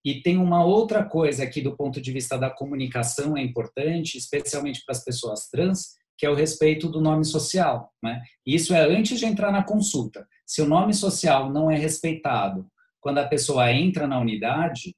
E 0.05 0.23
tem 0.23 0.39
uma 0.39 0.65
outra 0.65 1.05
coisa 1.05 1.45
aqui 1.45 1.61
do 1.61 1.77
ponto 1.77 2.01
de 2.01 2.11
vista 2.11 2.37
da 2.39 2.51
comunicação 2.51 3.37
é 3.37 3.43
importante, 3.43 4.17
especialmente 4.17 4.83
para 4.85 4.97
as 4.97 5.05
pessoas 5.05 5.49
trans, 5.49 5.91
que 6.19 6.27
é 6.27 6.31
o 6.31 6.35
respeito 6.35 6.89
do 6.89 7.01
nome 7.01 7.25
social. 7.25 7.93
Né? 8.03 8.23
Isso 8.47 8.75
é 8.75 8.81
antes 8.81 9.19
de 9.19 9.27
entrar 9.27 9.53
na 9.53 9.63
consulta. 9.63 10.27
Se 10.51 10.61
o 10.61 10.67
nome 10.67 10.93
social 10.93 11.49
não 11.49 11.71
é 11.71 11.77
respeitado 11.77 12.69
quando 13.01 13.19
a 13.19 13.29
pessoa 13.29 13.71
entra 13.71 14.09
na 14.09 14.19
unidade, 14.19 14.97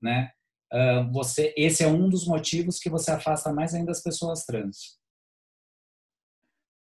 né, 0.00 0.30
você, 1.10 1.52
esse 1.56 1.82
é 1.82 1.88
um 1.88 2.08
dos 2.08 2.24
motivos 2.24 2.78
que 2.78 2.88
você 2.88 3.10
afasta 3.10 3.52
mais 3.52 3.74
ainda 3.74 3.90
as 3.90 4.00
pessoas 4.00 4.44
trans. 4.44 4.96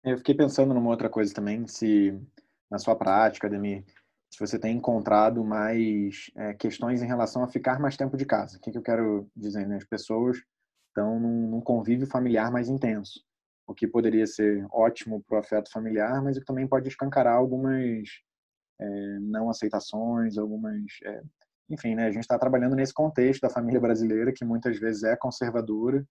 Eu 0.05 0.19
fiquei 0.19 0.35
pensando 0.35 0.75
numa 0.75 0.91
outra 0.91 1.09
coisa 1.09 1.33
também, 1.33 1.67
se 1.67 2.13
na 2.71 2.79
sua 2.79 2.95
prática, 2.95 3.47
Ademir, 3.47 3.83
se 4.31 4.39
você 4.39 4.59
tem 4.59 4.77
encontrado 4.77 5.43
mais 5.43 6.31
é, 6.37 6.53
questões 6.53 7.03
em 7.03 7.07
relação 7.07 7.43
a 7.43 7.49
ficar 7.49 7.81
mais 7.81 7.97
tempo 7.97 8.19
de 8.19 8.27
casa. 8.27 8.59
O 8.59 8.61
que, 8.61 8.73
que 8.73 8.77
eu 8.77 8.83
quero 8.83 9.27
dizer? 9.35 9.67
Né? 9.67 9.77
As 9.77 9.87
pessoas 9.87 10.37
estão 10.89 11.19
num, 11.19 11.49
num 11.49 11.61
convívio 11.63 12.07
familiar 12.07 12.53
mais 12.53 12.69
intenso 12.69 13.25
o 13.67 13.75
que 13.75 13.87
poderia 13.87 14.27
ser 14.27 14.67
ótimo 14.71 15.23
para 15.23 15.37
o 15.37 15.41
afeto 15.41 15.71
familiar, 15.71 16.23
mas 16.23 16.39
que 16.39 16.45
também 16.45 16.67
pode 16.67 16.89
escancarar 16.89 17.35
algumas 17.35 18.09
é, 18.81 19.19
não 19.21 19.49
aceitações, 19.49 20.37
algumas. 20.37 20.83
É, 21.05 21.23
enfim, 21.71 21.95
né, 21.95 22.07
a 22.07 22.11
gente 22.11 22.23
está 22.23 22.39
trabalhando 22.39 22.77
nesse 22.77 22.93
contexto 22.93 23.43
da 23.43 23.51
família 23.51 23.81
brasileira, 23.81 24.33
que 24.33 24.45
muitas 24.45 24.79
vezes 24.79 25.05
é 25.05 25.17
conservadora, 25.17 26.07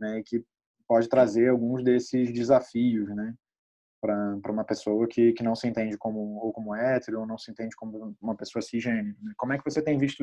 né, 0.00 0.18
e 0.18 0.22
que 0.22 0.44
pode 0.86 1.08
trazer 1.08 1.48
alguns 1.48 1.82
desses 1.82 2.32
desafios, 2.32 3.08
né, 3.14 3.34
para 4.00 4.52
uma 4.52 4.64
pessoa 4.64 5.06
que, 5.08 5.32
que 5.32 5.42
não 5.42 5.54
se 5.54 5.66
entende 5.66 5.96
como 5.96 6.18
ou 6.36 6.52
como 6.52 6.74
hétero 6.74 7.20
ou 7.20 7.26
não 7.26 7.38
se 7.38 7.50
entende 7.50 7.74
como 7.74 8.14
uma 8.20 8.36
pessoa 8.36 8.60
cisgênero. 8.60 9.16
Né? 9.22 9.32
Como 9.36 9.52
é 9.54 9.58
que 9.58 9.64
você 9.64 9.82
tem 9.82 9.96
visto 9.96 10.22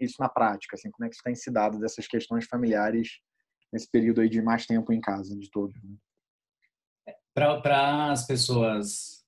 isso 0.00 0.16
na 0.18 0.30
prática? 0.30 0.76
Assim, 0.76 0.90
como 0.90 1.04
é 1.04 1.08
que 1.10 1.14
isso 1.14 1.22
tem 1.22 1.34
se 1.34 1.50
dado 1.50 1.78
dessas 1.78 2.06
questões 2.06 2.46
familiares 2.46 3.20
nesse 3.70 3.90
período 3.90 4.22
aí 4.22 4.30
de 4.30 4.40
mais 4.40 4.64
tempo 4.64 4.94
em 4.94 5.00
casa 5.00 5.36
de 5.36 5.50
todos? 5.50 5.74
Né? 5.82 5.94
Para 7.38 8.10
as 8.10 8.26
pessoas 8.26 9.24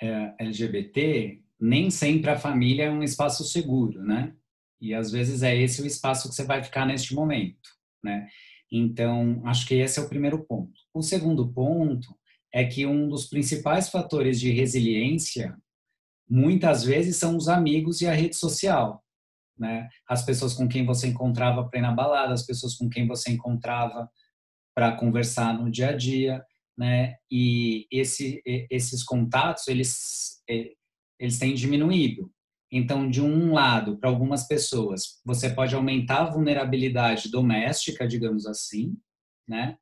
é, 0.00 0.32
LGBT, 0.38 1.42
nem 1.58 1.90
sempre 1.90 2.30
a 2.30 2.38
família 2.38 2.84
é 2.84 2.90
um 2.90 3.02
espaço 3.02 3.42
seguro, 3.42 4.00
né? 4.00 4.32
E 4.80 4.94
às 4.94 5.10
vezes 5.10 5.42
é 5.42 5.56
esse 5.56 5.82
o 5.82 5.86
espaço 5.86 6.28
que 6.28 6.36
você 6.36 6.44
vai 6.44 6.62
ficar 6.62 6.86
neste 6.86 7.14
momento, 7.16 7.68
né? 8.00 8.28
Então, 8.70 9.42
acho 9.44 9.66
que 9.66 9.74
esse 9.74 9.98
é 9.98 10.02
o 10.02 10.08
primeiro 10.08 10.44
ponto. 10.44 10.72
O 10.94 11.02
segundo 11.02 11.52
ponto 11.52 12.16
é 12.52 12.64
que 12.64 12.86
um 12.86 13.08
dos 13.08 13.26
principais 13.26 13.88
fatores 13.88 14.38
de 14.38 14.52
resiliência, 14.52 15.56
muitas 16.30 16.84
vezes, 16.84 17.16
são 17.16 17.36
os 17.36 17.48
amigos 17.48 18.00
e 18.02 18.06
a 18.06 18.12
rede 18.12 18.36
social, 18.36 19.02
né? 19.58 19.88
As 20.08 20.24
pessoas 20.24 20.54
com 20.54 20.68
quem 20.68 20.86
você 20.86 21.08
encontrava 21.08 21.68
para 21.68 21.80
ir 21.80 21.82
na 21.82 21.92
balada, 21.92 22.32
as 22.32 22.46
pessoas 22.46 22.76
com 22.76 22.88
quem 22.88 23.04
você 23.04 23.32
encontrava 23.32 24.08
para 24.72 24.92
conversar 24.92 25.58
no 25.58 25.68
dia 25.68 25.88
a 25.88 25.96
dia 25.96 26.44
né? 26.76 27.16
E 27.30 27.86
esse, 27.90 28.42
esses 28.70 29.02
contatos 29.02 29.68
eles 29.68 30.42
eles 31.18 31.38
têm 31.38 31.54
diminuído. 31.54 32.30
Então, 32.70 33.08
de 33.08 33.22
um 33.22 33.52
lado, 33.52 33.96
para 33.96 34.10
algumas 34.10 34.46
pessoas, 34.46 35.20
você 35.24 35.48
pode 35.48 35.74
aumentar 35.74 36.22
a 36.22 36.30
vulnerabilidade 36.30 37.30
doméstica, 37.30 38.06
digamos 38.06 38.46
assim, 38.46 38.96
né? 39.48 39.78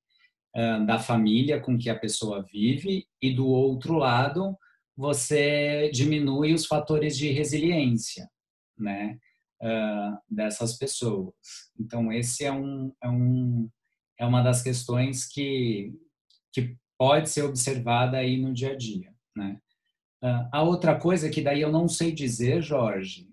Da 0.87 0.99
família 0.99 1.61
com 1.61 1.77
que 1.77 1.91
a 1.91 1.99
pessoa 1.99 2.47
vive, 2.53 3.07
e 3.21 3.35
do 3.35 3.47
outro 3.47 3.95
lado, 3.95 4.57
você 4.97 5.91
diminui 5.93 6.55
os 6.55 6.67
fatores 6.67 7.17
de 7.17 7.33
resiliência, 7.33 8.29
né? 8.79 9.19
dessas 10.31 10.77
pessoas. 10.77 11.35
Então, 11.79 12.13
esse 12.13 12.45
é 12.45 12.53
um, 12.53 12.93
é 13.03 13.09
um 13.09 13.69
é 14.19 14.25
uma 14.25 14.43
das 14.43 14.63
questões 14.63 15.27
que 15.27 15.93
que 16.53 16.77
pode 16.99 17.29
ser 17.29 17.43
observada 17.43 18.17
aí 18.17 18.37
no 18.37 18.53
dia 18.53 18.73
a 18.73 18.77
dia, 18.77 19.13
né? 19.37 19.59
Ah, 20.23 20.49
a 20.53 20.63
outra 20.63 20.99
coisa 20.99 21.29
que 21.29 21.43
daí 21.43 21.61
eu 21.61 21.71
não 21.71 21.87
sei 21.87 22.11
dizer, 22.13 22.63
Jorge, 22.63 23.29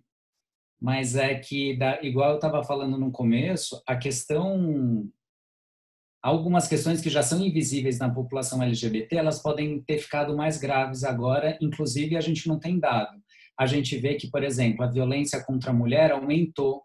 mas 0.82 1.16
é 1.16 1.36
que, 1.36 1.78
igual 2.02 2.32
eu 2.32 2.36
estava 2.36 2.64
falando 2.64 2.98
no 2.98 3.12
começo, 3.12 3.82
a 3.88 3.96
questão, 3.96 5.08
algumas 6.22 6.68
questões 6.68 7.00
que 7.00 7.10
já 7.10 7.22
são 7.22 7.40
invisíveis 7.40 8.00
na 8.00 8.14
população 8.14 8.64
LGBT, 8.64 9.16
elas 9.16 9.42
podem 9.42 9.80
ter 9.84 10.00
ficado 10.00 10.36
mais 10.36 10.58
graves 10.58 11.04
agora, 11.04 11.58
inclusive 11.62 12.18
a 12.18 12.22
gente 12.22 12.48
não 12.48 12.60
tem 12.60 12.80
dado. 12.80 13.22
A 13.58 13.68
gente 13.68 13.96
vê 13.98 14.16
que, 14.16 14.30
por 14.30 14.44
exemplo, 14.44 14.84
a 14.84 14.90
violência 14.90 15.44
contra 15.44 15.70
a 15.70 15.74
mulher 15.74 16.12
aumentou, 16.12 16.84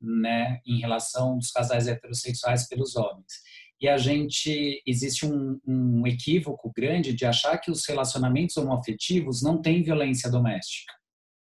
né, 0.00 0.60
em 0.64 0.78
relação 0.78 1.36
dos 1.36 1.50
casais 1.50 1.88
heterossexuais 1.88 2.68
pelos 2.68 2.94
homens. 2.94 3.32
E 3.80 3.88
a 3.88 3.96
gente 3.96 4.82
existe 4.86 5.26
um, 5.26 5.60
um 5.66 6.06
equívoco 6.06 6.72
grande 6.74 7.12
de 7.12 7.26
achar 7.26 7.58
que 7.58 7.70
os 7.70 7.86
relacionamentos 7.86 8.56
homoafetivos 8.56 9.42
não 9.42 9.60
têm 9.60 9.82
violência 9.82 10.30
doméstica, 10.30 10.92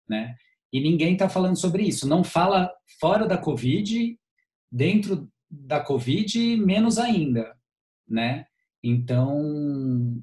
né? 0.09 0.35
E 0.72 0.81
ninguém 0.81 1.12
está 1.12 1.29
falando 1.29 1.57
sobre 1.57 1.85
isso. 1.85 2.09
Não 2.09 2.24
fala 2.24 2.70
fora 3.00 3.26
da 3.26 3.38
Covid, 3.38 4.18
dentro 4.70 5.31
da 5.50 5.81
Covid, 5.81 6.57
menos 6.57 6.98
ainda, 6.98 7.57
né? 8.09 8.46
Então, 8.83 10.22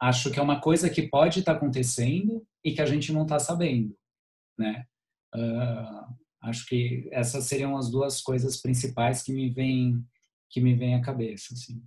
acho 0.00 0.30
que 0.30 0.38
é 0.38 0.42
uma 0.42 0.60
coisa 0.60 0.90
que 0.90 1.08
pode 1.08 1.40
estar 1.40 1.52
tá 1.52 1.58
acontecendo 1.58 2.46
e 2.64 2.72
que 2.72 2.82
a 2.82 2.86
gente 2.86 3.12
não 3.12 3.22
está 3.22 3.38
sabendo, 3.38 3.96
né? 4.58 4.84
Ah, 5.34 6.08
acho 6.42 6.66
que 6.66 7.08
essas 7.12 7.44
seriam 7.44 7.76
as 7.76 7.90
duas 7.90 8.20
coisas 8.20 8.60
principais 8.60 9.22
que 9.22 9.32
me 9.32 9.48
vêm 9.50 10.04
que 10.48 10.60
me 10.60 10.74
vem 10.74 10.94
à 10.94 11.00
cabeça, 11.00 11.54
assim. 11.54 11.82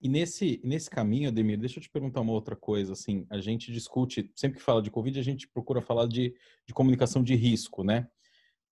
E 0.00 0.08
nesse, 0.08 0.60
nesse 0.62 0.90
caminho, 0.90 1.30
Ademir, 1.30 1.58
deixa 1.58 1.78
eu 1.78 1.82
te 1.82 1.88
perguntar 1.88 2.20
uma 2.20 2.32
outra 2.32 2.54
coisa. 2.54 2.92
Assim, 2.92 3.26
a 3.30 3.40
gente 3.40 3.72
discute, 3.72 4.30
sempre 4.36 4.58
que 4.58 4.64
fala 4.64 4.82
de 4.82 4.90
Covid, 4.90 5.18
a 5.18 5.22
gente 5.22 5.48
procura 5.48 5.80
falar 5.80 6.06
de, 6.06 6.34
de 6.66 6.74
comunicação 6.74 7.22
de 7.22 7.34
risco, 7.34 7.82
né? 7.82 8.06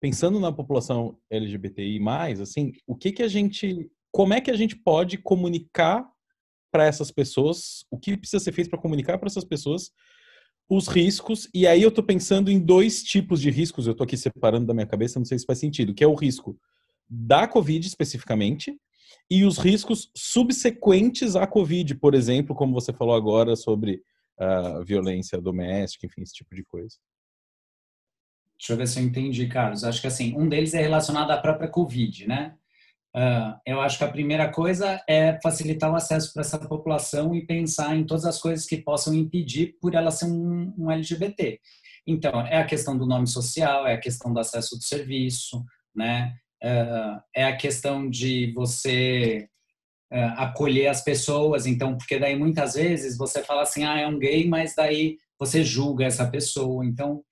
Pensando 0.01 0.41
na 0.41 0.51
população 0.51 1.19
LGBTI+, 1.29 2.01
assim, 2.41 2.73
o 2.87 2.97
que 2.97 3.13
que 3.13 3.23
a 3.23 3.29
gente, 3.29 3.91
como 4.11 4.33
é 4.33 4.41
que 4.41 4.51
a 4.51 4.57
gente 4.57 4.75
pode 4.75 5.19
comunicar 5.19 6.09
para 6.71 6.87
essas 6.87 7.11
pessoas, 7.11 7.85
o 7.91 7.99
que 7.99 8.17
precisa 8.17 8.43
ser 8.43 8.53
feito 8.53 8.71
para 8.71 8.81
comunicar 8.81 9.19
para 9.19 9.27
essas 9.27 9.45
pessoas 9.45 9.91
os 10.71 10.87
riscos, 10.87 11.49
e 11.55 11.67
aí 11.67 11.83
eu 11.83 11.89
estou 11.89 12.05
pensando 12.05 12.51
em 12.51 12.61
dois 12.61 13.03
tipos 13.03 13.41
de 13.41 13.51
riscos, 13.51 13.87
eu 13.87 13.93
estou 13.93 14.05
aqui 14.05 14.19
separando 14.19 14.67
da 14.67 14.75
minha 14.75 14.87
cabeça, 14.87 15.19
não 15.19 15.25
sei 15.25 15.39
se 15.39 15.47
faz 15.47 15.59
sentido, 15.59 15.95
que 15.95 16.05
é 16.05 16.07
o 16.07 16.15
risco 16.15 16.59
da 17.09 17.47
Covid 17.47 17.87
especificamente, 17.87 18.79
e 19.31 19.45
os 19.45 19.59
riscos 19.59 20.11
subsequentes 20.15 21.37
à 21.37 21.47
Covid, 21.47 21.95
por 21.97 22.15
exemplo, 22.15 22.55
como 22.55 22.73
você 22.73 22.93
falou 22.93 23.15
agora 23.15 23.57
sobre 23.57 24.03
uh, 24.39 24.85
violência 24.85 25.41
doméstica, 25.41 26.07
enfim, 26.07 26.23
esse 26.23 26.35
tipo 26.35 26.55
de 26.55 26.65
coisa. 26.65 26.97
Deixa 28.59 28.73
eu 28.73 28.77
ver 28.77 28.89
se 28.89 28.99
eu 28.99 29.05
entendi, 29.05 29.47
Carlos. 29.47 29.85
Acho 29.85 30.01
que 30.01 30.07
assim, 30.07 30.37
um 30.37 30.49
deles 30.49 30.75
é 30.75 30.81
relacionado 30.81 31.31
à 31.31 31.37
própria 31.37 31.69
Covid, 31.69 32.27
né? 32.27 32.57
Uh, 33.15 33.59
eu 33.67 33.81
acho 33.81 33.99
que 33.99 34.05
a 34.05 34.11
primeira 34.11 34.51
coisa 34.51 35.03
é 35.09 35.39
facilitar 35.43 35.91
o 35.91 35.97
acesso 35.97 36.33
para 36.33 36.43
essa 36.43 36.59
população 36.59 37.35
e 37.35 37.47
pensar 37.47 37.97
em 37.97 38.05
todas 38.05 38.25
as 38.25 38.41
coisas 38.41 38.67
que 38.67 38.77
possam 38.77 39.15
impedir 39.15 39.77
por 39.81 39.95
ela 39.95 40.11
ser 40.11 40.27
um, 40.27 40.75
um 40.77 40.91
LGBT. 40.91 41.61
Então, 42.07 42.41
é 42.47 42.59
a 42.59 42.67
questão 42.67 42.97
do 42.97 43.07
nome 43.07 43.27
social, 43.27 43.87
é 43.87 43.95
a 43.95 44.01
questão 44.01 44.33
do 44.33 44.41
acesso 44.41 44.77
do 44.77 44.83
serviço, 44.83 45.65
né? 45.95 46.35
Uh, 46.63 47.21
é 47.35 47.45
a 47.45 47.57
questão 47.57 48.09
de 48.11 48.53
você 48.53 49.49
uh, 50.13 50.35
acolher 50.37 50.89
as 50.89 51.03
pessoas. 51.03 51.67
Então, 51.67 51.97
porque 51.97 52.19
daí 52.19 52.37
muitas 52.37 52.75
vezes 52.75 53.17
você 53.17 53.43
fala 53.43 53.63
assim, 53.63 53.85
ah, 53.85 53.99
é 53.99 54.07
um 54.07 54.19
gay, 54.19 54.47
mas 54.49 54.75
daí 54.75 55.17
você 55.39 55.63
julga 55.63 56.05
essa 56.05 56.29
pessoa. 56.29 56.85
Então, 56.85 57.23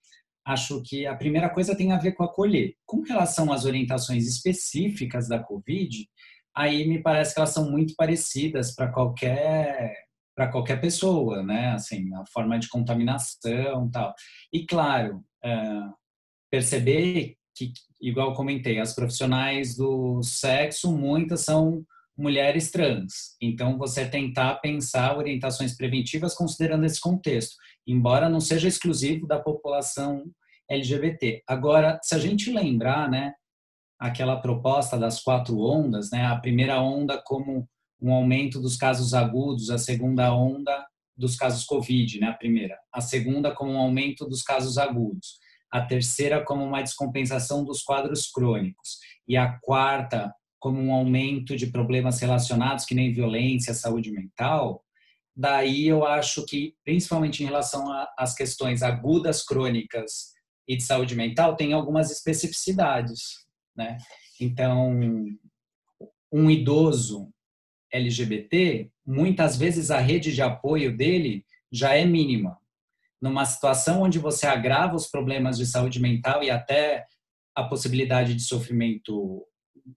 acho 0.46 0.80
que 0.82 1.06
a 1.06 1.16
primeira 1.16 1.50
coisa 1.50 1.76
tem 1.76 1.92
a 1.92 1.98
ver 1.98 2.12
com 2.12 2.22
acolher. 2.22 2.74
Com 2.86 3.02
relação 3.02 3.52
às 3.52 3.64
orientações 3.64 4.26
específicas 4.26 5.28
da 5.28 5.40
Covid, 5.40 6.08
aí 6.54 6.86
me 6.86 7.02
parece 7.02 7.34
que 7.34 7.40
elas 7.40 7.50
são 7.50 7.70
muito 7.70 7.94
parecidas 7.96 8.74
para 8.74 8.88
qualquer 8.92 10.06
para 10.36 10.48
qualquer 10.48 10.78
pessoa, 10.78 11.42
né? 11.42 11.70
Assim, 11.72 12.14
a 12.14 12.22
forma 12.30 12.58
de 12.58 12.68
contaminação, 12.68 13.90
tal. 13.90 14.14
E 14.52 14.66
claro, 14.66 15.24
uh, 15.42 15.94
perceber 16.50 17.36
que, 17.56 17.72
igual 18.00 18.34
comentei, 18.34 18.78
as 18.78 18.94
profissionais 18.94 19.76
do 19.76 20.22
sexo 20.22 20.92
muitas 20.92 21.40
são 21.40 21.82
mulheres 22.16 22.70
trans. 22.70 23.36
Então, 23.40 23.76
você 23.76 24.06
tentar 24.06 24.56
pensar 24.56 25.16
orientações 25.16 25.76
preventivas 25.76 26.34
considerando 26.34 26.84
esse 26.84 27.00
contexto 27.00 27.56
embora 27.86 28.28
não 28.28 28.40
seja 28.40 28.66
exclusivo 28.66 29.26
da 29.26 29.38
população 29.38 30.24
LGBT. 30.68 31.42
Agora, 31.46 32.00
se 32.02 32.14
a 32.14 32.18
gente 32.18 32.50
lembrar, 32.50 33.08
né, 33.08 33.32
aquela 33.98 34.36
proposta 34.36 34.98
das 34.98 35.22
quatro 35.22 35.60
ondas, 35.60 36.10
né, 36.10 36.26
a 36.26 36.36
primeira 36.36 36.80
onda 36.80 37.22
como 37.24 37.68
um 38.00 38.12
aumento 38.12 38.60
dos 38.60 38.76
casos 38.76 39.14
agudos, 39.14 39.70
a 39.70 39.78
segunda 39.78 40.34
onda 40.34 40.84
dos 41.16 41.36
casos 41.36 41.64
COVID, 41.64 42.20
né, 42.20 42.28
a 42.28 42.34
primeira, 42.34 42.76
a 42.92 43.00
segunda 43.00 43.54
como 43.54 43.72
um 43.72 43.78
aumento 43.78 44.26
dos 44.26 44.42
casos 44.42 44.76
agudos, 44.76 45.38
a 45.70 45.80
terceira 45.80 46.42
como 46.44 46.64
uma 46.64 46.82
descompensação 46.82 47.64
dos 47.64 47.82
quadros 47.82 48.30
crônicos 48.30 48.98
e 49.26 49.36
a 49.36 49.58
quarta 49.60 50.32
como 50.58 50.80
um 50.80 50.92
aumento 50.92 51.56
de 51.56 51.66
problemas 51.66 52.20
relacionados 52.20 52.84
que 52.84 52.94
nem 52.94 53.12
violência, 53.12 53.74
saúde 53.74 54.10
mental, 54.10 54.82
Daí 55.36 55.86
eu 55.86 56.06
acho 56.06 56.46
que, 56.46 56.74
principalmente 56.82 57.42
em 57.42 57.46
relação 57.46 57.84
às 58.16 58.34
questões 58.34 58.82
agudas, 58.82 59.44
crônicas 59.44 60.32
e 60.66 60.76
de 60.76 60.82
saúde 60.82 61.14
mental, 61.14 61.54
tem 61.54 61.74
algumas 61.74 62.10
especificidades, 62.10 63.44
né? 63.76 63.98
Então, 64.40 64.98
um 66.32 66.50
idoso 66.50 67.30
LGBT, 67.92 68.90
muitas 69.06 69.58
vezes 69.58 69.90
a 69.90 69.98
rede 69.98 70.34
de 70.34 70.40
apoio 70.40 70.96
dele 70.96 71.44
já 71.70 71.94
é 71.94 72.06
mínima. 72.06 72.58
Numa 73.20 73.44
situação 73.44 74.02
onde 74.02 74.18
você 74.18 74.46
agrava 74.46 74.94
os 74.94 75.06
problemas 75.06 75.56
de 75.56 75.66
saúde 75.66 76.00
mental 76.00 76.42
e 76.42 76.50
até 76.50 77.04
a 77.54 77.64
possibilidade 77.64 78.34
de 78.34 78.42
sofrimento 78.42 79.46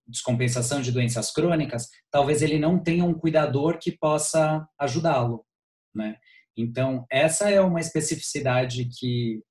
descompensação 0.08 0.82
de 0.82 0.92
doenças 0.92 1.32
crônicas, 1.32 1.90
talvez 2.12 2.42
ele 2.42 2.60
não 2.60 2.82
tenha 2.82 3.04
um 3.04 3.14
cuidador 3.14 3.80
que 3.80 3.92
possa 3.92 4.68
ajudá-lo, 4.80 5.46
né? 5.94 6.18
Então, 6.56 7.06
essa 7.10 7.50
é 7.50 7.62
uma 7.62 7.80
especificidade 7.80 8.86
que, 8.86 9.42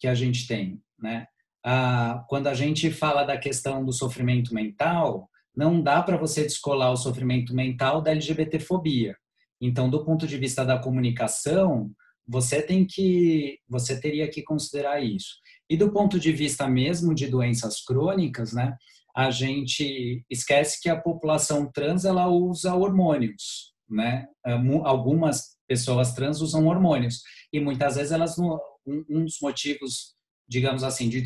que 0.00 0.06
a 0.06 0.14
gente 0.14 0.46
tem, 0.46 0.80
né? 0.98 1.26
Ah, 1.64 2.24
quando 2.28 2.46
a 2.46 2.54
gente 2.54 2.90
fala 2.90 3.24
da 3.24 3.36
questão 3.36 3.84
do 3.84 3.92
sofrimento 3.92 4.54
mental, 4.54 5.28
não 5.54 5.80
dá 5.82 6.02
para 6.02 6.16
você 6.16 6.42
descolar 6.42 6.90
o 6.90 6.96
sofrimento 6.96 7.54
mental 7.54 8.00
da 8.00 8.10
LGBTfobia. 8.10 9.16
Então, 9.60 9.88
do 9.88 10.04
ponto 10.04 10.26
de 10.26 10.36
vista 10.36 10.64
da 10.64 10.78
comunicação, 10.78 11.90
você 12.32 12.62
tem 12.62 12.86
que, 12.86 13.58
você 13.68 14.00
teria 14.00 14.28
que 14.28 14.42
considerar 14.42 15.02
isso. 15.02 15.36
E 15.68 15.76
do 15.76 15.92
ponto 15.92 16.18
de 16.18 16.32
vista 16.32 16.66
mesmo 16.66 17.14
de 17.14 17.26
doenças 17.26 17.84
crônicas, 17.84 18.52
né? 18.52 18.74
a 19.14 19.30
gente 19.30 20.24
esquece 20.30 20.80
que 20.80 20.88
a 20.88 20.98
população 20.98 21.70
trans 21.70 22.04
ela 22.04 22.28
usa 22.28 22.74
hormônios, 22.74 23.72
né? 23.88 24.26
É, 24.44 24.52
algumas 24.84 25.56
pessoas 25.68 26.14
trans 26.14 26.40
usam 26.40 26.66
hormônios 26.66 27.20
e 27.52 27.60
muitas 27.60 27.96
vezes 27.96 28.12
elas 28.12 28.36
um 28.38 29.24
dos 29.24 29.38
motivos, 29.40 30.14
digamos 30.48 30.82
assim, 30.82 31.08
de, 31.08 31.22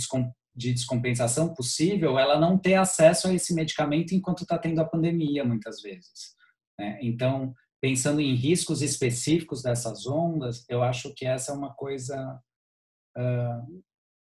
de 0.55 0.75
descompensação 0.75 1.55
possível, 1.55 2.19
ela 2.19 2.39
não 2.39 2.59
ter 2.59 2.75
acesso 2.75 3.29
a 3.29 3.35
esse 3.35 3.55
medicamento 3.55 4.13
enquanto 4.13 4.43
está 4.43 4.59
tendo 4.59 4.81
a 4.81 4.85
pandemia, 4.85 5.45
muitas 5.45 5.81
vezes. 5.81 6.35
Né? 6.79 6.99
Então, 7.01 7.55
pensando 7.81 8.21
em 8.21 8.35
riscos 8.35 8.83
específicos 8.83 9.63
dessas 9.63 10.07
ondas, 10.07 10.65
eu 10.69 10.83
acho 10.83 11.13
que 11.15 11.27
essa 11.27 11.53
é 11.53 11.55
uma 11.55 11.75
coisa 11.75 12.41
uh, 13.17 13.83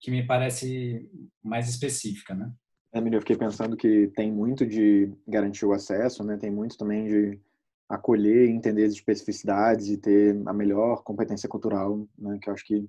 que 0.00 0.11
me 0.11 0.26
parece 0.26 1.09
mais 1.42 1.68
específica, 1.68 2.35
né? 2.35 2.53
É, 2.92 2.98
eu 2.98 3.20
fiquei 3.20 3.37
pensando 3.37 3.76
que 3.76 4.09
tem 4.16 4.33
muito 4.33 4.66
de 4.66 5.12
garantir 5.26 5.64
o 5.64 5.72
acesso, 5.72 6.24
né? 6.24 6.37
Tem 6.37 6.50
muito 6.50 6.76
também 6.76 7.07
de 7.07 7.40
acolher, 7.88 8.48
entender 8.48 8.85
as 8.85 8.92
especificidades 8.92 9.88
e 9.88 9.96
ter 9.96 10.40
a 10.46 10.53
melhor 10.53 11.03
competência 11.03 11.48
cultural, 11.48 12.07
né? 12.18 12.38
Que 12.40 12.48
eu 12.48 12.55
acho 12.55 12.64
que 12.64 12.76
é 12.76 12.83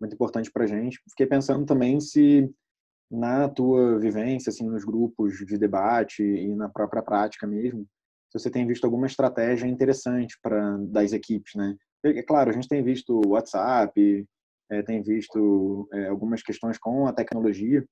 muito 0.00 0.14
importante 0.14 0.50
para 0.50 0.66
gente. 0.66 1.00
Fiquei 1.08 1.26
pensando 1.26 1.66
também 1.66 2.00
se 2.00 2.50
na 3.10 3.46
tua 3.46 3.98
vivência, 3.98 4.48
assim, 4.48 4.66
nos 4.66 4.84
grupos 4.84 5.36
de 5.36 5.58
debate 5.58 6.22
e 6.22 6.54
na 6.54 6.68
própria 6.68 7.02
prática 7.02 7.46
mesmo, 7.46 7.86
se 8.32 8.38
você 8.38 8.50
tem 8.50 8.66
visto 8.66 8.84
alguma 8.84 9.06
estratégia 9.06 9.66
interessante 9.66 10.38
para 10.42 10.78
das 10.78 11.12
equipes, 11.12 11.54
né? 11.54 11.76
É 12.02 12.22
claro, 12.22 12.48
a 12.48 12.52
gente 12.52 12.66
tem 12.66 12.82
visto 12.82 13.20
WhatsApp, 13.26 14.26
é, 14.70 14.82
tem 14.82 15.02
visto 15.02 15.86
é, 15.92 16.08
algumas 16.08 16.42
questões 16.42 16.78
com 16.78 17.06
a 17.06 17.12
tecnologia, 17.12 17.84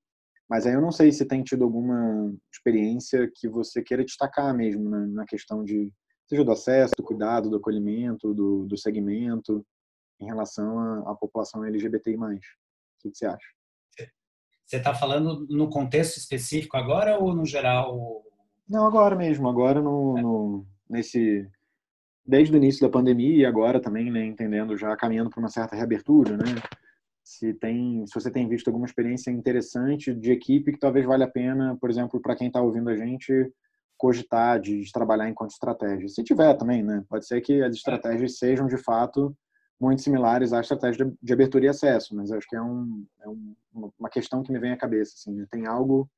mas 0.49 0.67
aí 0.67 0.73
eu 0.73 0.81
não 0.81 0.91
sei 0.91 1.13
se 1.13 1.27
tem 1.27 1.43
tido 1.43 1.63
alguma 1.63 2.35
experiência 2.53 3.31
que 3.35 3.49
você 3.49 3.83
queira 3.83 4.03
destacar 4.03 4.57
mesmo 4.57 4.89
né, 4.89 5.07
na 5.09 5.27
questão 5.27 5.63
de, 5.63 5.93
seja 6.27 6.43
do 6.43 6.53
acesso, 6.53 6.95
do 6.97 7.05
cuidado, 7.05 7.51
do 7.51 7.59
acolhimento, 7.59 8.33
do, 8.33 8.65
do 8.65 8.79
segmento, 8.79 9.65
em 10.19 10.25
relação 10.25 10.79
à, 10.79 11.13
à 11.13 11.15
população 11.15 11.65
LGBTI+. 11.65 12.17
O 12.17 12.39
que 13.03 13.11
você 13.15 13.27
acha? 13.27 13.47
Você 14.65 14.77
está 14.77 14.95
falando 14.95 15.47
no 15.51 15.69
contexto 15.69 16.17
específico 16.17 16.77
agora 16.77 17.19
ou 17.19 17.35
no 17.35 17.45
geral? 17.45 18.25
Não, 18.71 18.87
agora 18.87 19.17
mesmo. 19.17 19.49
Agora 19.49 19.83
no, 19.83 20.17
é. 20.17 20.23
no 20.23 20.67
nesse 20.89 21.47
desde 22.25 22.55
o 22.55 22.57
início 22.57 22.81
da 22.81 22.89
pandemia 22.89 23.37
e 23.39 23.45
agora 23.45 23.81
também, 23.81 24.11
né, 24.11 24.25
entendendo 24.25 24.77
já 24.77 24.97
caminhando 24.97 25.31
para 25.31 25.41
uma 25.41 25.49
certa 25.49 25.75
reabertura, 25.75 26.37
né? 26.37 26.45
se 27.31 27.55
tem, 27.55 28.05
se 28.07 28.15
você 28.15 28.31
tem 28.31 28.49
visto 28.49 28.69
alguma 28.69 28.87
experiência 28.87 29.31
interessante 29.31 30.13
de 30.13 30.33
equipe 30.33 30.73
que 30.73 30.79
talvez 30.79 31.07
valha 31.07 31.27
a 31.27 31.31
pena, 31.31 31.77
por 31.81 31.89
exemplo, 31.89 32.21
para 32.21 32.35
quem 32.35 32.49
está 32.49 32.61
ouvindo 32.61 32.91
a 32.91 32.97
gente, 32.97 33.53
cogitar 33.97 34.59
de, 34.61 34.81
de 34.81 34.91
trabalhar 34.91 35.29
enquanto 35.29 35.51
estratégia. 35.51 36.09
Se 36.09 36.25
tiver 36.25 36.55
também, 36.55 36.83
né? 36.83 37.05
Pode 37.09 37.27
ser 37.27 37.41
que 37.41 37.63
as 37.63 37.75
estratégias 37.75 38.39
sejam 38.39 38.67
de 38.67 38.79
fato 38.79 39.37
muito 39.81 40.03
similares 40.03 40.53
à 40.53 40.61
estratégia 40.61 41.07
de, 41.07 41.17
de 41.23 41.33
abertura 41.33 41.67
e 41.67 41.69
acesso, 41.69 42.17
mas 42.17 42.33
acho 42.33 42.49
que 42.49 42.57
é, 42.57 42.63
um, 42.63 43.07
é 43.23 43.29
um, 43.29 43.55
uma 43.99 44.11
questão 44.11 44.43
que 44.43 44.53
me 44.53 44.59
vem 44.59 44.73
à 44.73 44.77
cabeça. 44.77 45.15
Assim, 45.15 45.33
né? 45.33 45.47
Tem 45.51 45.67
algo 45.67 46.11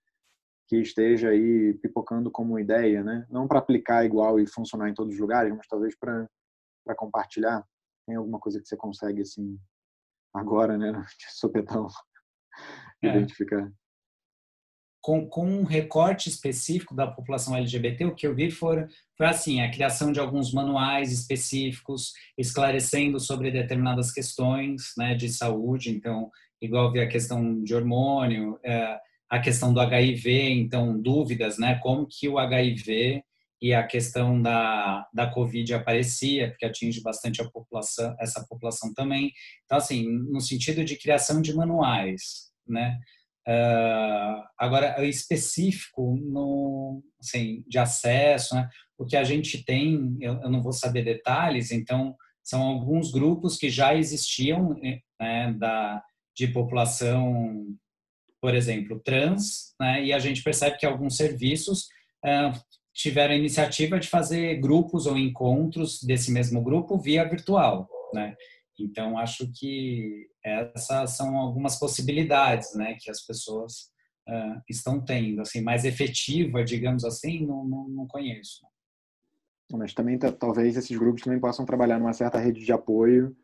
que 0.68 0.76
esteja 0.76 1.30
aí 1.30 1.74
pipocando 1.74 2.30
como 2.30 2.58
ideia, 2.58 3.02
né? 3.02 3.26
Não 3.30 3.46
para 3.46 3.58
aplicar 3.58 4.04
igual 4.04 4.40
e 4.40 4.46
funcionar 4.46 4.88
em 4.88 4.94
todos 4.94 5.14
os 5.14 5.20
lugares, 5.20 5.54
mas 5.54 5.66
talvez 5.66 5.96
para 5.98 6.28
para 6.84 6.94
compartilhar. 6.94 7.64
Tem 8.06 8.16
alguma 8.16 8.38
coisa 8.38 8.60
que 8.60 8.66
você 8.66 8.76
consegue 8.76 9.22
assim 9.22 9.58
agora, 10.34 10.76
né, 10.76 10.92
de 11.18 11.32
sopetão, 11.32 11.86
é. 13.02 13.08
identificar? 13.08 13.70
Com, 15.04 15.28
com, 15.28 15.44
um 15.44 15.64
recorte 15.64 16.28
específico 16.28 16.94
da 16.94 17.08
população 17.08 17.56
LGBT, 17.56 18.04
o 18.04 18.14
que 18.14 18.24
eu 18.24 18.36
vi 18.36 18.52
foi, 18.52 18.86
foi 19.16 19.26
assim, 19.26 19.60
a 19.60 19.68
criação 19.68 20.12
de 20.12 20.20
alguns 20.20 20.52
manuais 20.52 21.10
específicos, 21.12 22.12
esclarecendo 22.38 23.18
sobre 23.18 23.50
determinadas 23.50 24.12
questões 24.12 24.92
né, 24.96 25.16
de 25.16 25.28
saúde, 25.28 25.90
então, 25.90 26.30
igual 26.60 26.92
vi 26.92 27.00
a 27.00 27.08
questão 27.08 27.64
de 27.64 27.74
hormônio, 27.74 28.60
é, 28.64 28.96
a 29.32 29.40
questão 29.40 29.72
do 29.72 29.80
HIV, 29.80 30.50
então 30.50 31.00
dúvidas, 31.00 31.56
né? 31.56 31.80
Como 31.82 32.06
que 32.06 32.28
o 32.28 32.38
HIV 32.38 33.24
e 33.62 33.72
a 33.72 33.82
questão 33.82 34.42
da, 34.42 35.08
da 35.10 35.26
Covid 35.26 35.72
aparecia, 35.72 36.50
porque 36.50 36.66
atinge 36.66 37.00
bastante 37.00 37.40
a 37.40 37.48
população, 37.48 38.14
essa 38.20 38.44
população 38.46 38.92
também. 38.92 39.32
Então, 39.64 39.78
assim, 39.78 40.06
no 40.06 40.38
sentido 40.38 40.84
de 40.84 40.98
criação 40.98 41.40
de 41.40 41.54
manuais, 41.54 42.50
né? 42.68 42.98
Uh, 43.48 44.44
agora, 44.58 45.02
específico 45.06 46.14
no, 46.14 47.02
assim, 47.18 47.64
de 47.66 47.78
acesso, 47.78 48.54
né? 48.54 48.68
o 48.98 49.06
que 49.06 49.16
a 49.16 49.24
gente 49.24 49.64
tem, 49.64 50.14
eu, 50.20 50.42
eu, 50.42 50.50
não 50.50 50.62
vou 50.62 50.74
saber 50.74 51.04
detalhes, 51.04 51.70
então, 51.70 52.14
são 52.42 52.60
alguns 52.60 53.10
grupos 53.10 53.56
que 53.56 53.70
já 53.70 53.94
existiam 53.94 54.76
né, 55.18 55.52
da, 55.54 56.02
de 56.36 56.48
população 56.48 57.66
por 58.42 58.56
exemplo, 58.56 58.98
trans, 58.98 59.72
né, 59.80 60.04
e 60.04 60.12
a 60.12 60.18
gente 60.18 60.42
percebe 60.42 60.76
que 60.76 60.84
alguns 60.84 61.16
serviços 61.16 61.84
uh, 62.24 62.52
tiveram 62.92 63.34
a 63.34 63.36
iniciativa 63.38 64.00
de 64.00 64.08
fazer 64.08 64.56
grupos 64.56 65.06
ou 65.06 65.16
encontros 65.16 66.02
desse 66.02 66.32
mesmo 66.32 66.60
grupo 66.60 66.98
via 66.98 67.24
virtual, 67.26 67.88
né? 68.12 68.34
Então, 68.76 69.16
acho 69.16 69.48
que 69.54 70.26
essas 70.44 71.12
são 71.16 71.36
algumas 71.36 71.78
possibilidades, 71.78 72.74
né, 72.74 72.96
que 73.00 73.08
as 73.08 73.24
pessoas 73.24 73.92
uh, 74.28 74.60
estão 74.68 75.00
tendo, 75.00 75.40
assim, 75.40 75.60
mais 75.60 75.84
efetiva, 75.84 76.64
digamos 76.64 77.04
assim, 77.04 77.46
não, 77.46 77.64
não, 77.64 77.88
não 77.88 78.06
conheço. 78.08 78.66
Mas 79.70 79.94
também, 79.94 80.18
talvez, 80.18 80.76
esses 80.76 80.98
grupos 80.98 81.22
também 81.22 81.38
possam 81.38 81.64
trabalhar 81.64 82.00
numa 82.00 82.12
certa 82.12 82.38
rede 82.38 82.64
de 82.64 82.72
apoio 82.72 83.36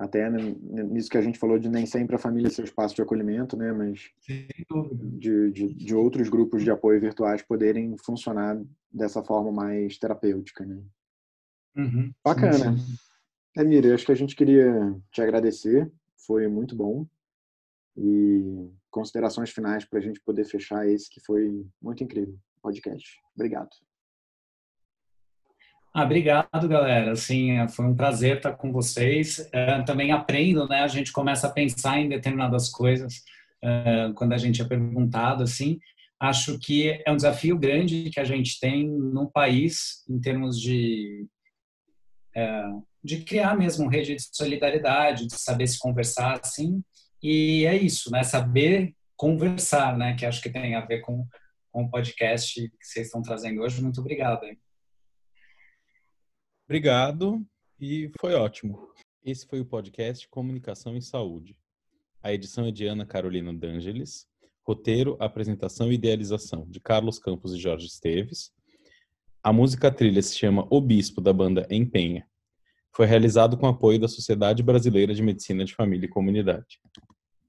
até 0.00 0.30
nisso 0.30 1.10
que 1.10 1.18
a 1.18 1.20
gente 1.20 1.38
falou 1.38 1.58
de 1.58 1.68
nem 1.68 1.84
sempre 1.84 2.16
a 2.16 2.18
família 2.18 2.48
ser 2.48 2.62
o 2.62 2.64
espaço 2.64 2.94
de 2.94 3.02
acolhimento, 3.02 3.54
né? 3.54 3.70
Mas 3.70 4.10
de, 4.26 5.50
de, 5.52 5.74
de, 5.74 5.94
outros 5.94 6.30
grupos 6.30 6.64
de 6.64 6.70
apoio 6.70 6.98
virtuais 6.98 7.42
poderem 7.42 7.94
funcionar 7.98 8.58
dessa 8.90 9.22
forma 9.22 9.52
mais 9.52 9.98
terapêutica, 9.98 10.64
né? 10.64 10.82
Uhum. 11.76 12.10
Bacana. 12.24 12.76
Emília, 13.54 13.94
acho 13.94 14.06
que 14.06 14.12
a 14.12 14.16
gente 14.16 14.34
queria 14.34 14.96
te 15.12 15.20
agradecer, 15.20 15.92
foi 16.26 16.48
muito 16.48 16.74
bom. 16.74 17.06
E 17.94 18.70
considerações 18.90 19.50
finais 19.50 19.84
para 19.84 19.98
a 19.98 20.02
gente 20.02 20.18
poder 20.20 20.46
fechar 20.46 20.88
esse 20.88 21.10
que 21.10 21.20
foi 21.20 21.66
muito 21.82 22.02
incrível, 22.02 22.38
podcast. 22.62 23.18
Obrigado. 23.34 23.68
Ah, 25.92 26.04
obrigado, 26.04 26.68
galera. 26.68 27.12
Assim, 27.12 27.66
foi 27.68 27.84
um 27.84 27.94
prazer 27.94 28.36
estar 28.36 28.52
com 28.52 28.72
vocês. 28.72 29.48
É, 29.52 29.82
também 29.82 30.12
aprendo, 30.12 30.68
né? 30.68 30.82
A 30.82 30.88
gente 30.88 31.12
começa 31.12 31.46
a 31.46 31.50
pensar 31.50 31.98
em 31.98 32.08
determinadas 32.08 32.68
coisas 32.68 33.22
é, 33.62 34.12
quando 34.14 34.32
a 34.32 34.38
gente 34.38 34.62
é 34.62 34.64
perguntado, 34.64 35.42
assim. 35.42 35.78
Acho 36.18 36.58
que 36.58 37.02
é 37.04 37.10
um 37.10 37.16
desafio 37.16 37.58
grande 37.58 38.10
que 38.10 38.20
a 38.20 38.24
gente 38.24 38.60
tem 38.60 38.86
no 38.86 39.30
país 39.30 40.04
em 40.08 40.20
termos 40.20 40.60
de 40.60 41.26
de 43.02 43.22
criar 43.24 43.56
mesmo 43.56 43.88
rede 43.88 44.14
de 44.14 44.22
solidariedade, 44.32 45.26
de 45.26 45.34
saber 45.34 45.66
se 45.66 45.78
conversar, 45.78 46.38
assim. 46.42 46.82
E 47.22 47.64
é 47.66 47.76
isso, 47.76 48.10
né? 48.10 48.22
Saber 48.22 48.94
conversar, 49.16 49.96
né? 49.96 50.14
Que 50.14 50.26
acho 50.26 50.42
que 50.42 50.50
tem 50.50 50.74
a 50.74 50.84
ver 50.84 51.00
com, 51.00 51.26
com 51.72 51.84
o 51.84 51.90
podcast 51.90 52.60
que 52.60 52.86
vocês 52.86 53.06
estão 53.06 53.22
trazendo 53.22 53.62
hoje. 53.62 53.82
Muito 53.82 54.00
obrigado. 54.00 54.44
Hein? 54.44 54.58
Obrigado 56.70 57.44
e 57.80 58.12
foi 58.20 58.32
ótimo. 58.34 58.78
Esse 59.24 59.44
foi 59.44 59.60
o 59.60 59.64
podcast 59.64 60.28
Comunicação 60.28 60.96
e 60.96 61.02
Saúde. 61.02 61.56
A 62.22 62.32
edição 62.32 62.64
é 62.64 62.70
de 62.70 62.86
Ana 62.86 63.04
Carolina 63.04 63.52
D'Angeles. 63.52 64.28
Roteiro, 64.62 65.16
apresentação 65.18 65.90
e 65.90 65.96
idealização 65.96 66.64
de 66.70 66.78
Carlos 66.78 67.18
Campos 67.18 67.52
e 67.52 67.58
Jorge 67.58 67.86
Esteves. 67.86 68.52
A 69.42 69.52
música 69.52 69.90
trilha 69.90 70.22
se 70.22 70.38
chama 70.38 70.64
O 70.70 70.80
Bispo, 70.80 71.20
da 71.20 71.32
banda 71.32 71.66
Empenha. 71.68 72.24
Foi 72.94 73.04
realizado 73.04 73.56
com 73.56 73.66
apoio 73.66 73.98
da 73.98 74.06
Sociedade 74.06 74.62
Brasileira 74.62 75.12
de 75.12 75.24
Medicina 75.24 75.64
de 75.64 75.74
Família 75.74 76.06
e 76.06 76.08
Comunidade. 76.08 76.80